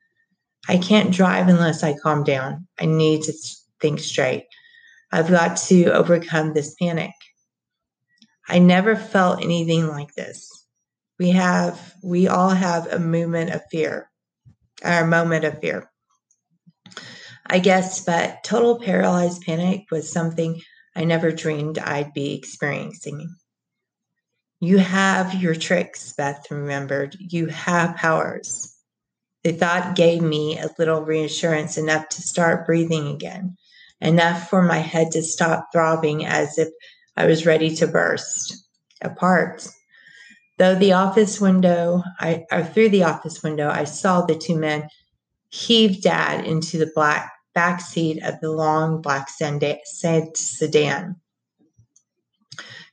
I 0.69 0.78
can't 0.78 1.12
drive 1.12 1.49
unless 1.49 1.83
I 1.83 1.99
calm 1.99 2.25
down. 2.25 2.66
I 2.78 2.87
need 2.87 3.23
to 3.25 3.33
think 3.81 4.00
straight. 4.00 4.47
I've 5.11 5.31
got 5.31 5.57
to 5.69 5.92
overcome 5.92 6.54
this 6.54 6.75
panic. 6.75 7.12
I 8.49 8.59
never 8.59 8.97
felt 8.97 9.42
anything 9.42 9.88
like 9.88 10.14
this. 10.14 10.49
We 11.19 11.31
have, 11.31 11.95
we 12.02 12.28
all 12.28 12.50
have 12.50 12.87
a 12.92 12.99
moment 12.99 13.50
of 13.50 13.62
fear, 13.71 14.11
our 14.83 15.07
moment 15.07 15.45
of 15.45 15.61
fear. 15.61 15.90
I 17.47 17.59
guess, 17.59 18.04
but 18.04 18.42
total 18.45 18.78
paralyzed 18.78 19.42
panic 19.42 19.87
was 19.90 20.11
something 20.11 20.61
I 20.97 21.04
never 21.04 21.31
dreamed 21.31 21.78
I'd 21.78 22.12
be 22.12 22.35
experiencing. 22.35 23.35
You 24.61 24.78
have 24.78 25.35
your 25.35 25.54
tricks, 25.54 26.12
Beth 26.12 26.47
remembered. 26.50 27.16
You 27.19 27.47
have 27.47 27.97
powers. 27.97 28.72
The 29.44 29.52
thought 29.52 29.96
gave 29.96 30.22
me 30.22 30.58
a 30.58 30.70
little 30.78 31.02
reassurance 31.02 31.76
enough 31.76 32.08
to 32.11 32.22
start 32.22 32.66
breathing 32.66 33.08
again, 33.08 33.56
enough 34.00 34.49
for 34.49 34.62
my 34.62 34.78
head 34.78 35.11
to 35.12 35.22
stop 35.22 35.68
throbbing 35.72 36.25
as 36.25 36.58
if 36.58 36.68
I 37.16 37.26
was 37.26 37.44
ready 37.44 37.75
to 37.76 37.87
burst 37.87 38.66
apart. 39.00 39.66
Though 40.58 40.76
the 40.76 40.92
office 40.92 41.40
window, 41.40 42.04
I 42.20 42.44
or 42.52 42.62
through 42.62 42.90
the 42.90 43.02
office 43.02 43.42
window, 43.42 43.68
I 43.68 43.84
saw 43.84 44.22
the 44.22 44.37
two 44.37 44.56
men 44.56 44.88
heave 45.49 46.02
Dad 46.02 46.44
into 46.44 46.78
the 46.78 46.92
black 46.94 47.32
back 47.54 47.80
seat 47.80 48.22
of 48.22 48.40
the 48.40 48.50
long 48.50 49.02
black 49.02 49.28
sedan. 49.28 51.16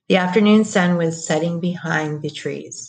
The 0.08 0.18
afternoon 0.18 0.66
sun 0.66 0.98
was 0.98 1.26
setting 1.26 1.60
behind 1.60 2.24
the 2.24 2.32
trees. 2.32 2.89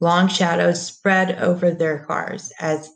Long 0.00 0.28
shadows 0.28 0.84
spread 0.84 1.38
over 1.40 1.70
their 1.70 2.00
cars 2.00 2.52
as 2.60 2.90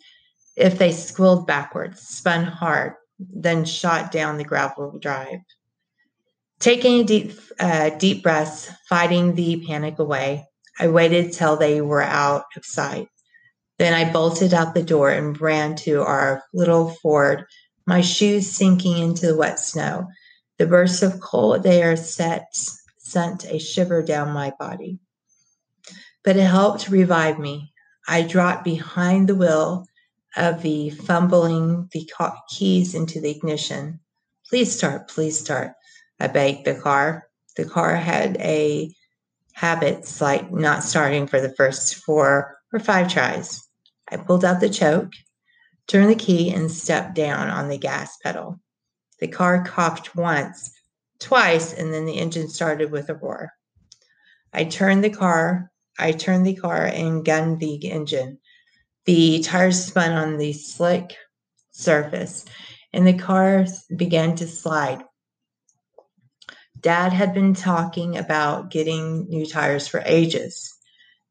if 0.57 0.79
they 0.79 0.93
squilled 0.93 1.47
backwards, 1.47 2.01
spun 2.01 2.45
hard, 2.45 2.95
then 3.19 3.65
shot 3.65 4.13
down 4.13 4.37
the 4.37 4.45
gravel 4.45 4.99
drive. 4.99 5.41
Taking 6.59 7.01
a 7.01 7.05
deep, 7.05 7.41
uh, 7.59 7.91
deep 7.91 8.23
breath, 8.23 8.77
fighting 8.89 9.35
the 9.35 9.65
panic 9.67 9.99
away, 9.99 10.47
I 10.79 10.89
waited 10.89 11.33
till 11.33 11.57
they 11.57 11.81
were 11.81 12.03
out 12.03 12.45
of 12.57 12.65
sight. 12.67 13.09
Then 13.79 13.95
I 13.95 14.13
bolted 14.13 14.53
out 14.53 14.75
the 14.75 14.83
door 14.83 15.11
and 15.11 15.41
ran 15.41 15.75
to 15.77 16.03
our 16.03 16.43
little 16.53 16.91
Ford, 16.91 17.47
my 17.87 18.03
shoes 18.03 18.51
sinking 18.51 18.99
into 18.99 19.27
the 19.27 19.37
wet 19.37 19.59
snow. 19.59 20.07
The 20.59 20.67
burst 20.67 21.03
of 21.03 21.21
cold 21.21 21.67
air 21.67 21.97
set, 21.97 22.55
sent 22.99 23.45
a 23.45 23.59
shiver 23.59 24.03
down 24.03 24.31
my 24.33 24.53
body. 24.59 24.99
But 26.25 26.37
it 26.37 26.45
helped 26.45 26.89
revive 26.89 27.39
me. 27.39 27.73
I 28.07 28.23
dropped 28.23 28.65
behind 28.65 29.29
the 29.29 29.35
wheel 29.35 29.87
of 30.37 30.63
the 30.63 30.91
fumbling 30.91 31.89
the 31.93 32.09
keys 32.49 32.95
into 32.95 33.21
the 33.21 33.31
ignition. 33.31 34.01
Please 34.49 34.77
start, 34.77 35.09
please 35.09 35.39
start. 35.39 35.73
I 36.19 36.27
begged 36.27 36.67
the 36.67 36.75
car. 36.75 37.29
The 37.57 37.65
car 37.65 37.97
had 37.97 38.37
a 38.39 38.95
habits 39.53 40.21
like 40.21 40.51
not 40.53 40.83
starting 40.83 41.27
for 41.27 41.41
the 41.41 41.55
first 41.55 41.97
four 41.97 42.57
or 42.73 42.81
five 42.81 43.13
tries. 43.13 43.67
I 44.09 44.17
pulled 44.17 44.45
out 44.45 44.61
the 44.61 44.69
choke, 44.69 45.13
turned 45.87 46.11
the 46.11 46.15
key, 46.15 46.51
and 46.53 46.71
stepped 46.71 47.15
down 47.15 47.49
on 47.49 47.69
the 47.69 47.79
gas 47.79 48.17
pedal. 48.23 48.61
The 49.21 49.29
car 49.29 49.65
coughed 49.65 50.17
once, 50.17 50.73
twice, 51.19 51.73
and 51.73 51.93
then 51.93 52.07
the 52.07 52.19
engine 52.19 52.49
started 52.49 52.91
with 52.91 53.09
a 53.09 53.15
roar. 53.15 53.53
I 54.53 54.65
turned 54.65 55.05
the 55.05 55.11
car, 55.11 55.71
I 56.01 56.13
turned 56.13 56.47
the 56.47 56.57
car 56.57 56.87
and 56.87 57.25
gunned 57.25 57.61
the 57.61 57.75
engine. 57.91 58.39
The 59.05 59.41
tires 59.41 59.85
spun 59.85 60.13
on 60.13 60.39
the 60.39 60.53
slick 60.53 61.17
surface, 61.71 62.45
and 62.93 63.07
the 63.07 63.15
car 63.15 63.67
began 63.97 64.35
to 64.37 64.47
slide 64.47 65.03
Dad 66.81 67.13
had 67.13 67.35
been 67.35 67.55
talking 67.55 68.17
about 68.17 68.71
getting 68.71 69.29
new 69.29 69.45
tires 69.45 69.87
for 69.87 70.03
ages. 70.07 70.75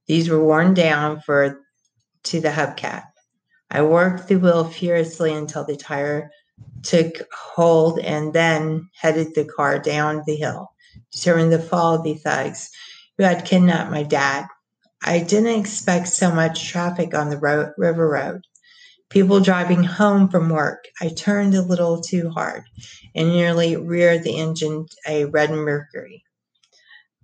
These 0.08 0.30
were 0.30 0.44
worn 0.44 0.74
down 0.74 1.22
for 1.22 1.60
to 2.24 2.40
the 2.40 2.50
hubcap. 2.50 3.06
I 3.72 3.82
worked 3.82 4.28
the 4.28 4.36
wheel 4.36 4.66
furiously 4.66 5.34
until 5.34 5.64
the 5.64 5.76
tire 5.76 6.32
took 6.84 7.16
hold 7.34 8.00
and 8.00 8.34
then 8.34 8.90
headed 9.00 9.34
the 9.34 9.46
car 9.46 9.80
down 9.80 10.24
the 10.26 10.36
hill, 10.36 10.70
determined 11.12 11.52
to 11.52 11.60
follow 11.60 12.04
the 12.04 12.16
thugs 12.16 12.70
who 13.18 13.24
had 13.24 13.46
kidnapped 13.46 13.92
my 13.92 14.04
dad. 14.04 14.46
I 15.02 15.20
didn't 15.20 15.60
expect 15.60 16.10
so 16.10 16.32
much 16.34 16.70
traffic 16.70 17.14
on 17.14 17.30
the 17.30 17.38
road, 17.38 17.74
river 17.78 18.08
road. 18.10 18.42
People 19.10 19.40
driving 19.40 19.84
home 19.84 20.30
from 20.30 20.50
work. 20.50 20.86
I 21.02 21.10
turned 21.10 21.56
a 21.56 21.62
little 21.62 22.02
too 22.02 22.30
hard 22.30 22.64
and 23.16 23.30
nearly 23.30 23.76
reared 23.76 24.24
the 24.24 24.38
engine 24.38 24.86
a 25.08 25.26
red 25.26 25.52
Mercury. 25.52 26.24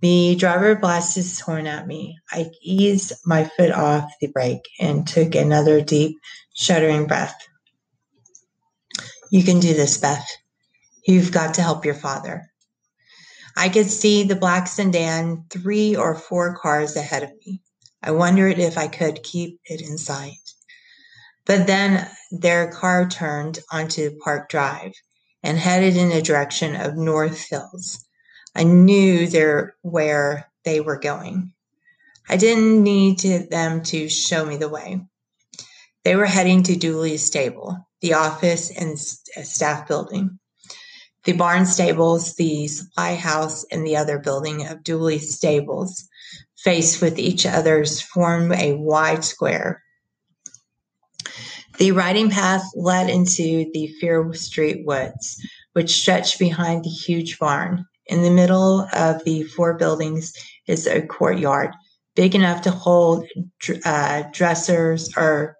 The 0.00 0.36
driver 0.36 0.74
blasted 0.74 1.24
his 1.24 1.40
horn 1.40 1.66
at 1.66 1.86
me. 1.86 2.18
I 2.30 2.50
eased 2.62 3.12
my 3.24 3.44
foot 3.44 3.70
off 3.70 4.10
the 4.20 4.26
brake 4.28 4.68
and 4.78 5.06
took 5.06 5.34
another 5.34 5.80
deep, 5.80 6.18
shuddering 6.54 7.06
breath. 7.06 7.36
You 9.30 9.42
can 9.42 9.60
do 9.60 9.74
this, 9.74 9.98
Beth. 9.98 10.26
You've 11.06 11.32
got 11.32 11.54
to 11.54 11.62
help 11.62 11.84
your 11.84 11.94
father. 11.94 12.50
I 13.56 13.70
could 13.70 13.90
see 13.90 14.22
the 14.24 14.36
black 14.36 14.66
sedan 14.68 15.46
three 15.50 15.96
or 15.96 16.14
four 16.14 16.56
cars 16.56 16.96
ahead 16.96 17.22
of 17.22 17.30
me. 17.46 17.62
I 18.06 18.12
wondered 18.12 18.60
if 18.60 18.78
I 18.78 18.86
could 18.86 19.24
keep 19.24 19.58
it 19.64 19.80
in 19.80 19.98
sight. 19.98 20.38
But 21.44 21.66
then 21.66 22.08
their 22.30 22.70
car 22.70 23.08
turned 23.08 23.58
onto 23.72 24.16
Park 24.18 24.48
Drive 24.48 24.92
and 25.42 25.58
headed 25.58 25.96
in 25.96 26.10
the 26.10 26.22
direction 26.22 26.76
of 26.76 26.96
North 26.96 27.48
Hills. 27.50 28.06
I 28.54 28.62
knew 28.62 29.26
there 29.26 29.74
where 29.82 30.48
they 30.64 30.80
were 30.80 31.00
going. 31.00 31.52
I 32.28 32.36
didn't 32.36 32.84
need 32.84 33.18
to, 33.20 33.40
them 33.50 33.82
to 33.84 34.08
show 34.08 34.46
me 34.46 34.56
the 34.56 34.68
way. 34.68 35.00
They 36.04 36.14
were 36.14 36.26
heading 36.26 36.62
to 36.64 36.76
Dooley's 36.76 37.24
stable, 37.24 37.88
the 38.02 38.14
office 38.14 38.70
and 38.70 38.96
uh, 39.36 39.42
staff 39.42 39.88
building. 39.88 40.38
The 41.24 41.32
barn 41.32 41.66
stables, 41.66 42.34
the 42.36 42.68
supply 42.68 43.16
house, 43.16 43.64
and 43.72 43.84
the 43.84 43.96
other 43.96 44.20
building 44.20 44.64
of 44.64 44.84
Dooley's 44.84 45.34
stables, 45.34 46.08
faced 46.66 47.00
with 47.00 47.18
each 47.18 47.46
other's, 47.46 48.02
form 48.02 48.52
a 48.52 48.74
wide 48.74 49.24
square 49.24 49.82
the 51.78 51.92
riding 51.92 52.30
path 52.30 52.64
led 52.74 53.10
into 53.10 53.70
the 53.72 53.88
Fear 54.00 54.32
Street 54.34 54.86
woods, 54.86 55.40
which 55.74 56.00
stretched 56.00 56.38
behind 56.38 56.84
the 56.84 56.90
huge 56.90 57.38
barn. 57.38 57.84
In 58.06 58.22
the 58.22 58.30
middle 58.30 58.88
of 58.92 59.22
the 59.24 59.42
four 59.42 59.74
buildings 59.74 60.32
is 60.66 60.86
a 60.86 61.02
courtyard, 61.02 61.72
big 62.14 62.34
enough 62.34 62.62
to 62.62 62.70
hold 62.70 63.26
uh, 63.84 64.22
dressers 64.32 65.10
or 65.16 65.56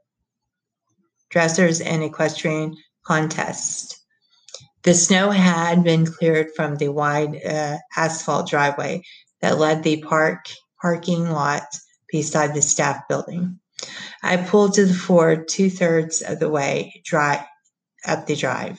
dressers 1.29 1.81
and 1.81 2.03
equestrian 2.03 2.77
contests. 3.05 4.01
The 4.85 4.95
snow 4.95 5.31
had 5.31 5.83
been 5.83 6.07
cleared 6.07 6.49
from 6.55 6.77
the 6.77 6.89
wide 6.89 7.45
uh, 7.45 7.79
asphalt 7.97 8.49
driveway 8.49 9.03
that 9.41 9.59
led 9.59 9.83
the 9.83 10.01
park 10.03 10.47
parking 10.81 11.31
lot 11.31 11.65
beside 12.09 12.55
the 12.55 12.63
staff 12.63 13.07
building. 13.09 13.59
I 14.23 14.37
pulled 14.37 14.75
to 14.75 14.87
the 14.87 14.95
ford 14.95 15.49
two 15.49 15.71
thirds 15.71 16.23
of 16.23 16.39
the 16.39 16.49
way 16.49 17.03
up 18.07 18.27
the 18.27 18.37
drive, 18.37 18.79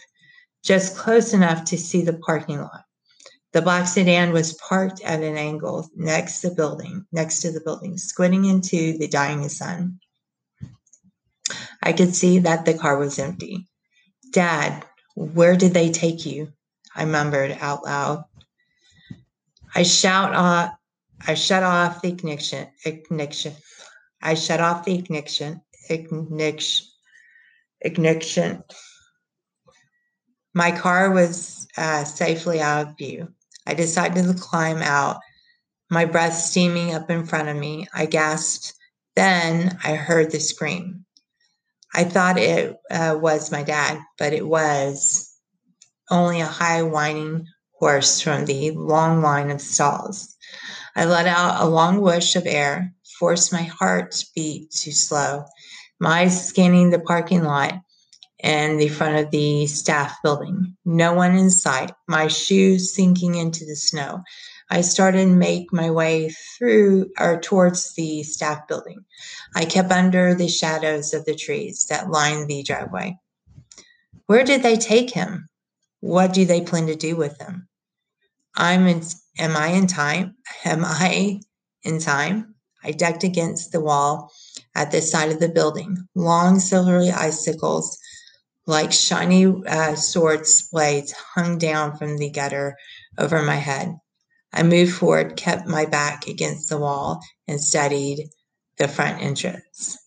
just 0.63 0.97
close 0.97 1.33
enough 1.33 1.65
to 1.65 1.77
see 1.77 2.01
the 2.01 2.13
parking 2.13 2.59
lot. 2.59 2.83
The 3.53 3.61
black 3.61 3.87
sedan 3.87 4.33
was 4.33 4.53
parked 4.53 5.01
at 5.01 5.23
an 5.23 5.37
angle 5.37 5.89
next 5.95 6.41
to 6.41 6.49
the 6.49 6.55
building, 6.55 7.05
next 7.11 7.39
to 7.41 7.51
the 7.51 7.61
building, 7.61 7.97
squinting 7.97 8.45
into 8.45 8.97
the 8.97 9.07
dying 9.07 9.47
sun. 9.49 9.99
I 11.81 11.93
could 11.93 12.13
see 12.13 12.39
that 12.39 12.65
the 12.65 12.77
car 12.77 12.97
was 12.97 13.19
empty. 13.19 13.67
Dad, 14.31 14.85
where 15.15 15.55
did 15.55 15.73
they 15.73 15.91
take 15.91 16.25
you? 16.25 16.51
I 16.93 17.05
murmured 17.05 17.57
out 17.61 17.85
loud. 17.85 18.25
I 19.73 19.83
shout 19.83 20.35
off 20.35 20.76
I 21.25 21.33
shut 21.33 21.63
off 21.63 22.01
the 22.01 22.09
ignition 22.09 22.67
ignition 22.85 23.53
I 24.21 24.33
shut 24.33 24.59
off 24.59 24.85
the 24.85 24.97
ignition. 24.97 25.61
Ignition. 25.89 26.87
Ignition. 27.81 28.63
My 30.53 30.71
car 30.71 31.11
was 31.11 31.67
uh, 31.77 32.03
safely 32.03 32.59
out 32.59 32.87
of 32.87 32.97
view. 32.97 33.29
I 33.65 33.73
decided 33.73 34.25
to 34.25 34.33
climb 34.33 34.81
out, 34.81 35.19
my 35.89 36.05
breath 36.05 36.33
steaming 36.33 36.93
up 36.93 37.09
in 37.09 37.25
front 37.25 37.49
of 37.49 37.55
me. 37.55 37.87
I 37.93 38.05
gasped. 38.07 38.73
Then 39.15 39.77
I 39.83 39.95
heard 39.95 40.31
the 40.31 40.39
scream. 40.39 41.05
I 41.93 42.03
thought 42.03 42.37
it 42.37 42.75
uh, 42.91 43.17
was 43.19 43.51
my 43.51 43.63
dad, 43.63 43.99
but 44.17 44.33
it 44.33 44.45
was 44.45 45.33
only 46.09 46.41
a 46.41 46.45
high 46.45 46.83
whining 46.83 47.47
horse 47.73 48.19
from 48.19 48.45
the 48.45 48.71
long 48.71 49.21
line 49.21 49.51
of 49.51 49.61
stalls. 49.61 50.35
I 50.97 51.05
let 51.05 51.27
out 51.27 51.61
a 51.61 51.69
long 51.69 52.01
whoosh 52.01 52.35
of 52.35 52.47
air 52.47 52.91
forced 53.19 53.53
my 53.53 53.61
heart 53.61 54.15
beat 54.33 54.71
to 54.71 54.91
slow. 54.91 55.45
My 55.99 56.21
eyes 56.21 56.47
scanning 56.47 56.89
the 56.89 56.97
parking 56.99 57.43
lot 57.43 57.75
and 58.39 58.79
the 58.79 58.87
front 58.87 59.15
of 59.17 59.29
the 59.29 59.67
staff 59.67 60.17
building. 60.23 60.75
No 60.85 61.13
one 61.13 61.35
in 61.35 61.51
sight. 61.51 61.91
My 62.07 62.27
shoes 62.27 62.95
sinking 62.95 63.35
into 63.35 63.63
the 63.63 63.75
snow. 63.75 64.23
I 64.71 64.81
started 64.81 65.25
to 65.25 65.35
make 65.35 65.71
my 65.71 65.91
way 65.91 66.29
through 66.57 67.11
or 67.19 67.39
towards 67.39 67.93
the 67.93 68.23
staff 68.23 68.67
building. 68.67 69.05
I 69.55 69.65
kept 69.65 69.91
under 69.91 70.33
the 70.33 70.47
shadows 70.47 71.13
of 71.13 71.25
the 71.25 71.35
trees 71.35 71.85
that 71.91 72.09
lined 72.09 72.47
the 72.47 72.63
driveway. 72.63 73.19
Where 74.25 74.43
did 74.43 74.63
they 74.63 74.77
take 74.77 75.11
him? 75.11 75.47
What 75.99 76.33
do 76.33 76.43
they 76.43 76.61
plan 76.61 76.87
to 76.87 76.95
do 76.95 77.15
with 77.15 77.39
him? 77.39 77.67
I'm 78.57 78.87
in, 78.87 79.03
am 79.37 79.55
I 79.55 79.67
in 79.67 79.85
time? 79.85 80.35
Am 80.65 80.83
I 80.83 81.39
in 81.83 81.99
time? 81.99 82.55
I 82.83 82.91
ducked 82.91 83.23
against 83.23 83.71
the 83.71 83.79
wall 83.79 84.31
at 84.73 84.91
the 84.91 85.01
side 85.01 85.31
of 85.31 85.39
the 85.39 85.49
building. 85.49 86.07
Long 86.15 86.59
silvery 86.59 87.11
icicles, 87.11 87.97
like 88.65 88.91
shiny 88.91 89.45
uh, 89.45 89.95
swords 89.95 90.67
blades, 90.71 91.11
hung 91.11 91.59
down 91.59 91.97
from 91.97 92.17
the 92.17 92.31
gutter 92.31 92.75
over 93.17 93.43
my 93.43 93.55
head. 93.55 93.95
I 94.53 94.63
moved 94.63 94.93
forward, 94.93 95.37
kept 95.37 95.67
my 95.67 95.85
back 95.85 96.27
against 96.27 96.69
the 96.69 96.77
wall, 96.77 97.21
and 97.47 97.61
studied 97.61 98.29
the 98.77 98.87
front 98.87 99.21
entrance. 99.21 99.97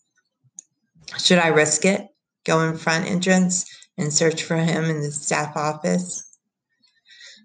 Should 1.18 1.38
I 1.38 1.48
risk 1.48 1.84
it? 1.84 2.06
Go 2.44 2.60
in 2.62 2.76
front 2.76 3.06
entrance 3.06 3.64
and 3.96 4.12
search 4.12 4.42
for 4.42 4.56
him 4.56 4.84
in 4.84 5.02
the 5.02 5.12
staff 5.12 5.56
office? 5.56 6.29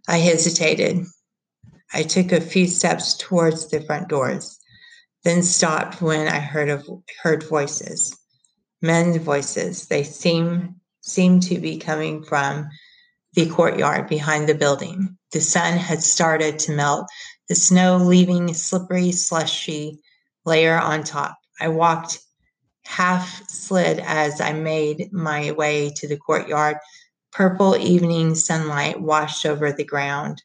I 0.08 0.18
hesitated. 0.18 1.06
I 1.94 2.04
took 2.04 2.32
a 2.32 2.42
few 2.42 2.68
steps 2.68 3.16
towards 3.18 3.68
the 3.68 3.82
front 3.82 4.10
doors 4.10 4.60
then 5.26 5.42
stopped 5.42 6.02
when 6.02 6.28
I 6.28 6.40
heard 6.40 6.70
of 6.70 6.88
heard 7.22 7.44
voices, 7.44 8.16
men's 8.82 9.18
voices. 9.18 9.88
They 9.88 10.04
seem 10.04 10.76
seemed 11.02 11.44
to 11.44 11.60
be 11.60 11.78
coming 11.78 12.24
from 12.24 12.70
the 13.34 13.50
courtyard 13.50 14.08
behind 14.08 14.48
the 14.48 14.56
building. 14.56 15.18
The 15.32 15.42
sun 15.42 15.78
had 15.78 16.02
started 16.02 16.60
to 16.60 16.72
melt, 16.72 17.08
the 17.50 17.56
snow 17.56 17.98
leaving 17.98 18.50
a 18.50 18.54
slippery, 18.54 19.12
slushy 19.12 20.00
layer 20.46 20.80
on 20.80 21.04
top. 21.04 21.38
I 21.60 21.70
walked 21.70 22.20
half 22.86 23.50
slid 23.50 24.00
as 24.00 24.40
I 24.40 24.54
made 24.54 25.12
my 25.12 25.52
way 25.54 25.92
to 25.98 26.08
the 26.08 26.18
courtyard. 26.18 26.78
Purple 27.36 27.76
evening 27.76 28.34
sunlight 28.34 29.02
washed 29.02 29.46
over 29.46 29.74
the 29.74 29.84
ground. 29.84 30.42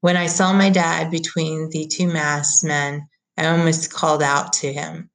When 0.00 0.16
I 0.16 0.26
saw 0.26 0.52
my 0.52 0.68
dad 0.68 1.08
between 1.08 1.70
the 1.70 1.86
two 1.86 2.08
masked 2.08 2.64
men, 2.64 3.08
I 3.38 3.46
almost 3.46 3.92
called 3.92 4.20
out 4.20 4.52
to 4.54 4.72
him 4.72 5.08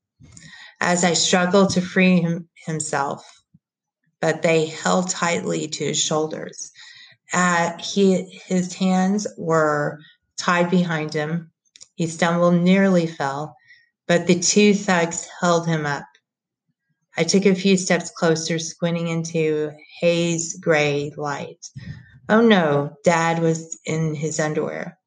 as 0.79 1.03
I 1.03 1.11
struggled 1.11 1.71
to 1.71 1.81
free 1.81 2.21
him, 2.21 2.47
himself, 2.65 3.25
but 4.21 4.41
they 4.41 4.67
held 4.67 5.09
tightly 5.09 5.67
to 5.67 5.83
his 5.83 5.99
shoulders. 5.99 6.71
Uh, 7.33 7.77
he, 7.77 8.23
his 8.45 8.73
hands 8.73 9.27
were 9.37 9.99
tied 10.37 10.69
behind 10.69 11.13
him. 11.13 11.51
He 11.95 12.07
stumbled, 12.07 12.55
nearly 12.55 13.05
fell, 13.05 13.57
but 14.07 14.27
the 14.27 14.39
two 14.39 14.73
thugs 14.73 15.27
held 15.41 15.67
him 15.67 15.85
up. 15.85 16.05
I 17.17 17.23
took 17.23 17.45
a 17.45 17.55
few 17.55 17.77
steps 17.77 18.11
closer, 18.11 18.59
squinting 18.59 19.07
into 19.07 19.71
haze 20.01 20.55
gray 20.55 21.13
light. 21.15 21.65
Oh 22.27 22.41
no, 22.41 22.97
Dad 23.03 23.39
was 23.39 23.79
in 23.85 24.15
his 24.15 24.39
underwear. 24.39 24.97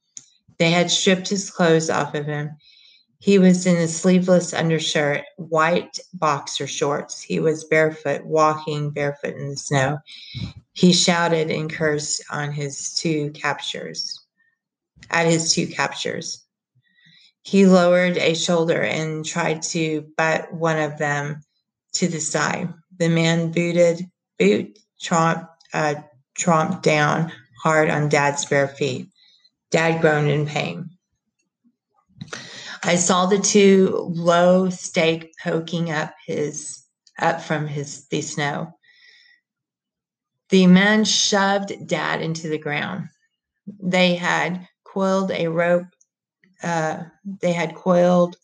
They 0.58 0.70
had 0.70 0.90
stripped 0.90 1.28
his 1.28 1.50
clothes 1.50 1.90
off 1.90 2.14
of 2.14 2.26
him. 2.26 2.50
He 3.20 3.38
was 3.38 3.66
in 3.66 3.76
a 3.76 3.88
sleeveless 3.88 4.54
undershirt, 4.54 5.22
white 5.36 5.98
boxer 6.14 6.66
shorts. 6.66 7.20
He 7.20 7.40
was 7.40 7.64
barefoot, 7.64 8.24
walking 8.24 8.90
barefoot 8.90 9.34
in 9.34 9.50
the 9.50 9.56
snow. 9.56 9.98
He 10.72 10.92
shouted 10.92 11.50
and 11.50 11.70
cursed 11.70 12.22
on 12.30 12.52
his 12.52 12.94
two 12.94 13.32
captures, 13.32 14.20
at 15.10 15.26
his 15.26 15.52
two 15.52 15.66
captures. 15.66 16.44
He 17.42 17.66
lowered 17.66 18.16
a 18.18 18.34
shoulder 18.34 18.82
and 18.82 19.24
tried 19.24 19.62
to 19.62 20.06
butt 20.16 20.52
one 20.52 20.78
of 20.78 20.98
them 20.98 21.42
to 21.94 22.08
the 22.08 22.20
side. 22.20 22.72
The 22.98 23.08
man 23.08 23.52
booted, 23.52 24.10
boot 24.38 24.78
tromped, 25.00 25.48
uh, 25.72 25.96
tromped 26.38 26.82
down 26.82 27.32
hard 27.62 27.90
on 27.90 28.08
Dad's 28.08 28.44
bare 28.44 28.68
feet. 28.68 29.08
Dad 29.70 30.00
groaned 30.00 30.30
in 30.30 30.46
pain. 30.46 30.90
I 32.82 32.96
saw 32.96 33.26
the 33.26 33.38
two 33.38 34.10
low 34.14 34.70
stake 34.70 35.32
poking 35.42 35.90
up 35.90 36.14
his 36.26 36.84
up 37.18 37.40
from 37.40 37.66
his 37.66 38.06
the 38.08 38.22
snow. 38.22 38.72
The 40.50 40.66
men 40.66 41.04
shoved 41.04 41.86
Dad 41.86 42.22
into 42.22 42.48
the 42.48 42.58
ground. 42.58 43.08
They 43.66 44.14
had 44.14 44.66
coiled 44.84 45.30
a 45.30 45.48
rope. 45.48 45.88
Uh, 46.62 47.04
they 47.24 47.52
had 47.52 47.74
coiled 47.74 48.36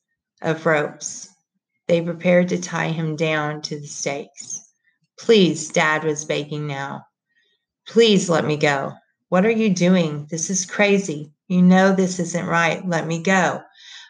of 0.42 0.66
ropes. 0.66 1.34
They 1.87 2.01
prepared 2.01 2.49
to 2.49 2.61
tie 2.61 2.88
him 2.88 3.16
down 3.16 3.62
to 3.62 3.79
the 3.79 3.87
stakes. 3.87 4.68
Please, 5.18 5.68
Dad 5.68 6.05
was 6.05 6.25
begging 6.25 6.66
now. 6.66 7.07
Please 7.87 8.31
let 8.31 8.44
me 8.44 8.57
go. 8.57 8.94
What 9.29 9.44
are 9.44 9.51
you 9.51 9.70
doing? 9.70 10.27
This 10.31 10.49
is 10.49 10.64
crazy. 10.64 11.33
You 11.49 11.61
know 11.61 11.92
this 11.92 12.18
isn't 12.18 12.47
right. 12.47 12.87
Let 12.87 13.07
me 13.07 13.23
go. 13.23 13.62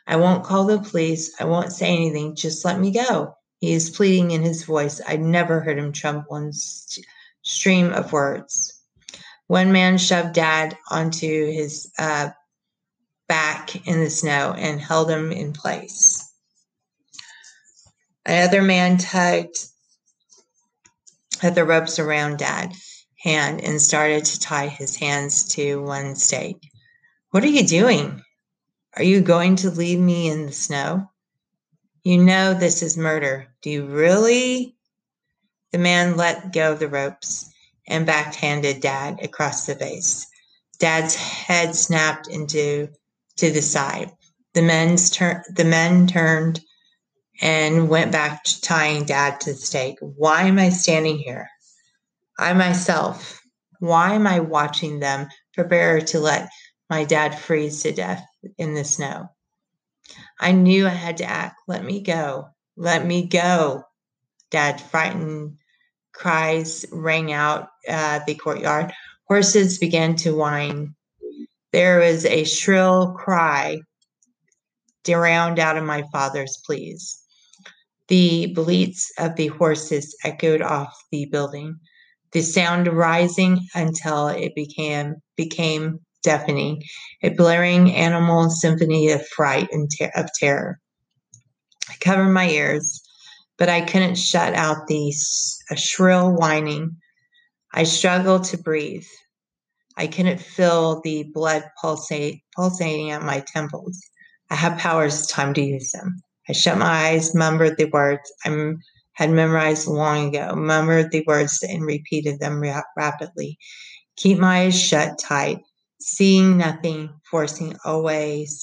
I 0.06 0.16
won't 0.16 0.44
call 0.44 0.66
the 0.66 0.78
police. 0.78 1.32
I 1.40 1.44
won't 1.44 1.72
say 1.72 1.88
anything. 1.88 2.36
Just 2.36 2.64
let 2.64 2.78
me 2.78 2.90
go. 2.92 3.34
He 3.58 3.72
is 3.72 3.90
pleading 3.90 4.30
in 4.30 4.42
his 4.42 4.64
voice. 4.64 5.00
I'd 5.06 5.22
never 5.22 5.60
heard 5.60 5.78
him 5.78 5.92
tremble 5.92 6.36
in 6.36 6.52
st- 6.52 7.06
stream 7.42 7.92
of 7.92 8.12
words. 8.12 8.74
One 9.46 9.72
man 9.72 9.98
shoved 9.98 10.34
Dad 10.34 10.76
onto 10.90 11.46
his 11.46 11.90
uh, 11.98 12.30
back 13.28 13.86
in 13.86 14.00
the 14.00 14.10
snow 14.10 14.54
and 14.56 14.80
held 14.80 15.10
him 15.10 15.32
in 15.32 15.52
place. 15.52 16.23
Another 18.26 18.62
man 18.62 18.96
tugged 18.96 19.58
at 21.42 21.54
the 21.54 21.64
ropes 21.64 21.98
around 21.98 22.38
Dad's 22.38 23.06
hand 23.18 23.62
and 23.62 23.80
started 23.80 24.24
to 24.24 24.40
tie 24.40 24.68
his 24.68 24.96
hands 24.96 25.54
to 25.54 25.82
one 25.82 26.16
stake. 26.16 26.60
What 27.30 27.44
are 27.44 27.48
you 27.48 27.66
doing? 27.66 28.22
Are 28.96 29.02
you 29.02 29.20
going 29.20 29.56
to 29.56 29.70
leave 29.70 29.98
me 29.98 30.28
in 30.28 30.46
the 30.46 30.52
snow? 30.52 31.10
You 32.02 32.18
know 32.18 32.54
this 32.54 32.82
is 32.82 32.96
murder. 32.96 33.48
Do 33.62 33.70
you 33.70 33.86
really? 33.86 34.76
The 35.72 35.78
man 35.78 36.16
let 36.16 36.52
go 36.52 36.72
of 36.72 36.78
the 36.78 36.88
ropes 36.88 37.50
and 37.88 38.06
backhanded 38.06 38.80
Dad 38.80 39.18
across 39.22 39.66
the 39.66 39.74
face. 39.74 40.26
Dad's 40.78 41.14
head 41.14 41.74
snapped 41.74 42.28
into 42.28 42.88
to 43.36 43.50
the 43.50 43.62
side. 43.62 44.10
The 44.54 44.62
men's 44.62 45.10
tur- 45.10 45.44
the 45.50 45.64
men 45.64 46.06
turned 46.06 46.60
and 47.40 47.88
went 47.88 48.12
back 48.12 48.44
to 48.44 48.60
tying 48.60 49.04
Dad 49.04 49.40
to 49.40 49.52
the 49.52 49.58
stake. 49.58 49.98
Why 50.00 50.42
am 50.42 50.58
I 50.58 50.70
standing 50.70 51.18
here? 51.18 51.48
I 52.38 52.52
myself, 52.52 53.40
why 53.80 54.14
am 54.14 54.26
I 54.26 54.40
watching 54.40 55.00
them 55.00 55.28
prepare 55.52 56.00
to 56.00 56.20
let 56.20 56.50
my 56.90 57.04
dad 57.04 57.38
freeze 57.38 57.82
to 57.82 57.92
death 57.92 58.24
in 58.58 58.74
the 58.74 58.84
snow? 58.84 59.28
I 60.38 60.52
knew 60.52 60.86
I 60.86 60.90
had 60.90 61.18
to 61.18 61.24
act. 61.24 61.60
Let 61.66 61.84
me 61.84 62.00
go. 62.00 62.48
Let 62.76 63.06
me 63.06 63.26
go. 63.26 63.84
Dad, 64.50 64.80
frightened 64.80 65.58
cries 66.12 66.86
rang 66.92 67.32
out 67.32 67.68
uh, 67.88 68.20
the 68.26 68.34
courtyard. 68.34 68.92
Horses 69.26 69.78
began 69.78 70.16
to 70.16 70.34
whine. 70.34 70.94
There 71.72 71.98
was 71.98 72.24
a 72.24 72.44
shrill 72.44 73.12
cry 73.12 73.80
drowned 75.02 75.58
out 75.58 75.76
of 75.76 75.84
my 75.84 76.04
father's 76.12 76.56
pleas. 76.64 77.23
The 78.08 78.52
bleats 78.54 79.10
of 79.18 79.36
the 79.36 79.46
horses 79.46 80.14
echoed 80.24 80.60
off 80.60 80.92
the 81.10 81.26
building, 81.26 81.76
the 82.32 82.42
sound 82.42 82.88
rising 82.88 83.66
until 83.74 84.28
it 84.28 84.54
became 84.54 85.14
became 85.36 86.00
deafening, 86.22 86.82
a 87.22 87.30
blaring 87.30 87.92
animal 87.92 88.50
symphony 88.50 89.10
of 89.10 89.26
fright 89.28 89.68
and 89.72 89.90
ter- 89.96 90.10
of 90.14 90.28
terror. 90.38 90.80
I 91.88 91.94
covered 92.00 92.30
my 92.30 92.48
ears, 92.48 93.02
but 93.56 93.68
I 93.68 93.82
couldn't 93.82 94.16
shut 94.16 94.54
out 94.54 94.86
the 94.86 95.12
shrill 95.76 96.32
whining. 96.32 96.96
I 97.72 97.84
struggled 97.84 98.44
to 98.44 98.58
breathe. 98.58 99.06
I 99.96 100.08
couldn't 100.08 100.40
feel 100.40 101.00
the 101.00 101.24
blood 101.32 101.64
pulsate, 101.80 102.42
pulsating 102.56 103.12
at 103.12 103.22
my 103.22 103.44
temples. 103.46 103.98
I 104.50 104.56
have 104.56 104.78
powers, 104.78 105.26
time 105.26 105.54
to 105.54 105.62
use 105.62 105.92
them. 105.92 106.20
I 106.48 106.52
shut 106.52 106.78
my 106.78 107.08
eyes, 107.08 107.34
murmured 107.34 107.76
the 107.78 107.86
words 107.86 108.30
I 108.44 108.74
had 109.14 109.30
memorized 109.30 109.86
long 109.86 110.28
ago, 110.28 110.54
murmured 110.54 111.10
the 111.10 111.24
words 111.26 111.62
and 111.62 111.84
repeated 111.86 112.40
them 112.40 112.60
ra- 112.60 112.82
rapidly. 112.96 113.58
Keep 114.16 114.38
my 114.38 114.64
eyes 114.64 114.78
shut 114.80 115.18
tight, 115.18 115.60
seeing 116.00 116.58
nothing, 116.58 117.10
forcing 117.30 117.76
always 117.84 118.62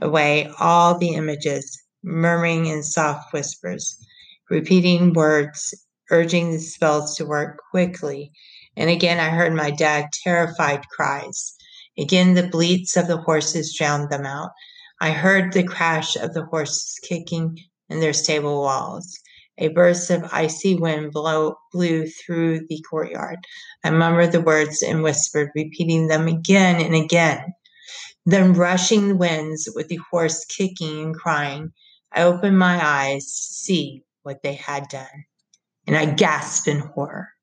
away 0.00 0.50
all 0.58 0.98
the 0.98 1.14
images, 1.14 1.78
murmuring 2.02 2.66
in 2.66 2.82
soft 2.82 3.32
whispers, 3.32 3.96
repeating 4.50 5.12
words, 5.12 5.74
urging 6.10 6.50
the 6.52 6.58
spells 6.58 7.16
to 7.16 7.24
work 7.24 7.58
quickly. 7.70 8.32
And 8.76 8.90
again, 8.90 9.20
I 9.20 9.30
heard 9.30 9.54
my 9.54 9.70
dad 9.70 10.06
terrified 10.24 10.88
cries. 10.88 11.54
Again, 11.96 12.34
the 12.34 12.48
bleats 12.48 12.96
of 12.96 13.06
the 13.06 13.18
horses 13.18 13.76
drowned 13.76 14.10
them 14.10 14.26
out. 14.26 14.50
I 15.00 15.10
heard 15.10 15.52
the 15.52 15.64
crash 15.64 16.16
of 16.16 16.34
the 16.34 16.44
horses 16.44 16.98
kicking 17.02 17.58
in 17.88 18.00
their 18.00 18.12
stable 18.12 18.62
walls. 18.62 19.18
A 19.58 19.68
burst 19.68 20.10
of 20.10 20.24
icy 20.32 20.74
wind 20.74 21.12
blow, 21.12 21.56
blew 21.72 22.06
through 22.06 22.66
the 22.68 22.80
courtyard. 22.88 23.38
I 23.84 23.90
murmured 23.90 24.32
the 24.32 24.40
words 24.40 24.82
and 24.82 25.02
whispered, 25.02 25.50
repeating 25.54 26.08
them 26.08 26.26
again 26.26 26.80
and 26.80 26.94
again. 26.94 27.52
Then, 28.26 28.54
rushing 28.54 29.18
winds 29.18 29.68
with 29.74 29.88
the 29.88 30.00
horse 30.10 30.44
kicking 30.46 31.02
and 31.04 31.14
crying, 31.14 31.72
I 32.12 32.22
opened 32.22 32.58
my 32.58 32.84
eyes 32.84 33.24
to 33.24 33.54
see 33.54 34.02
what 34.22 34.42
they 34.42 34.54
had 34.54 34.88
done, 34.88 35.26
and 35.86 35.96
I 35.96 36.06
gasped 36.06 36.66
in 36.66 36.80
horror. 36.80 37.33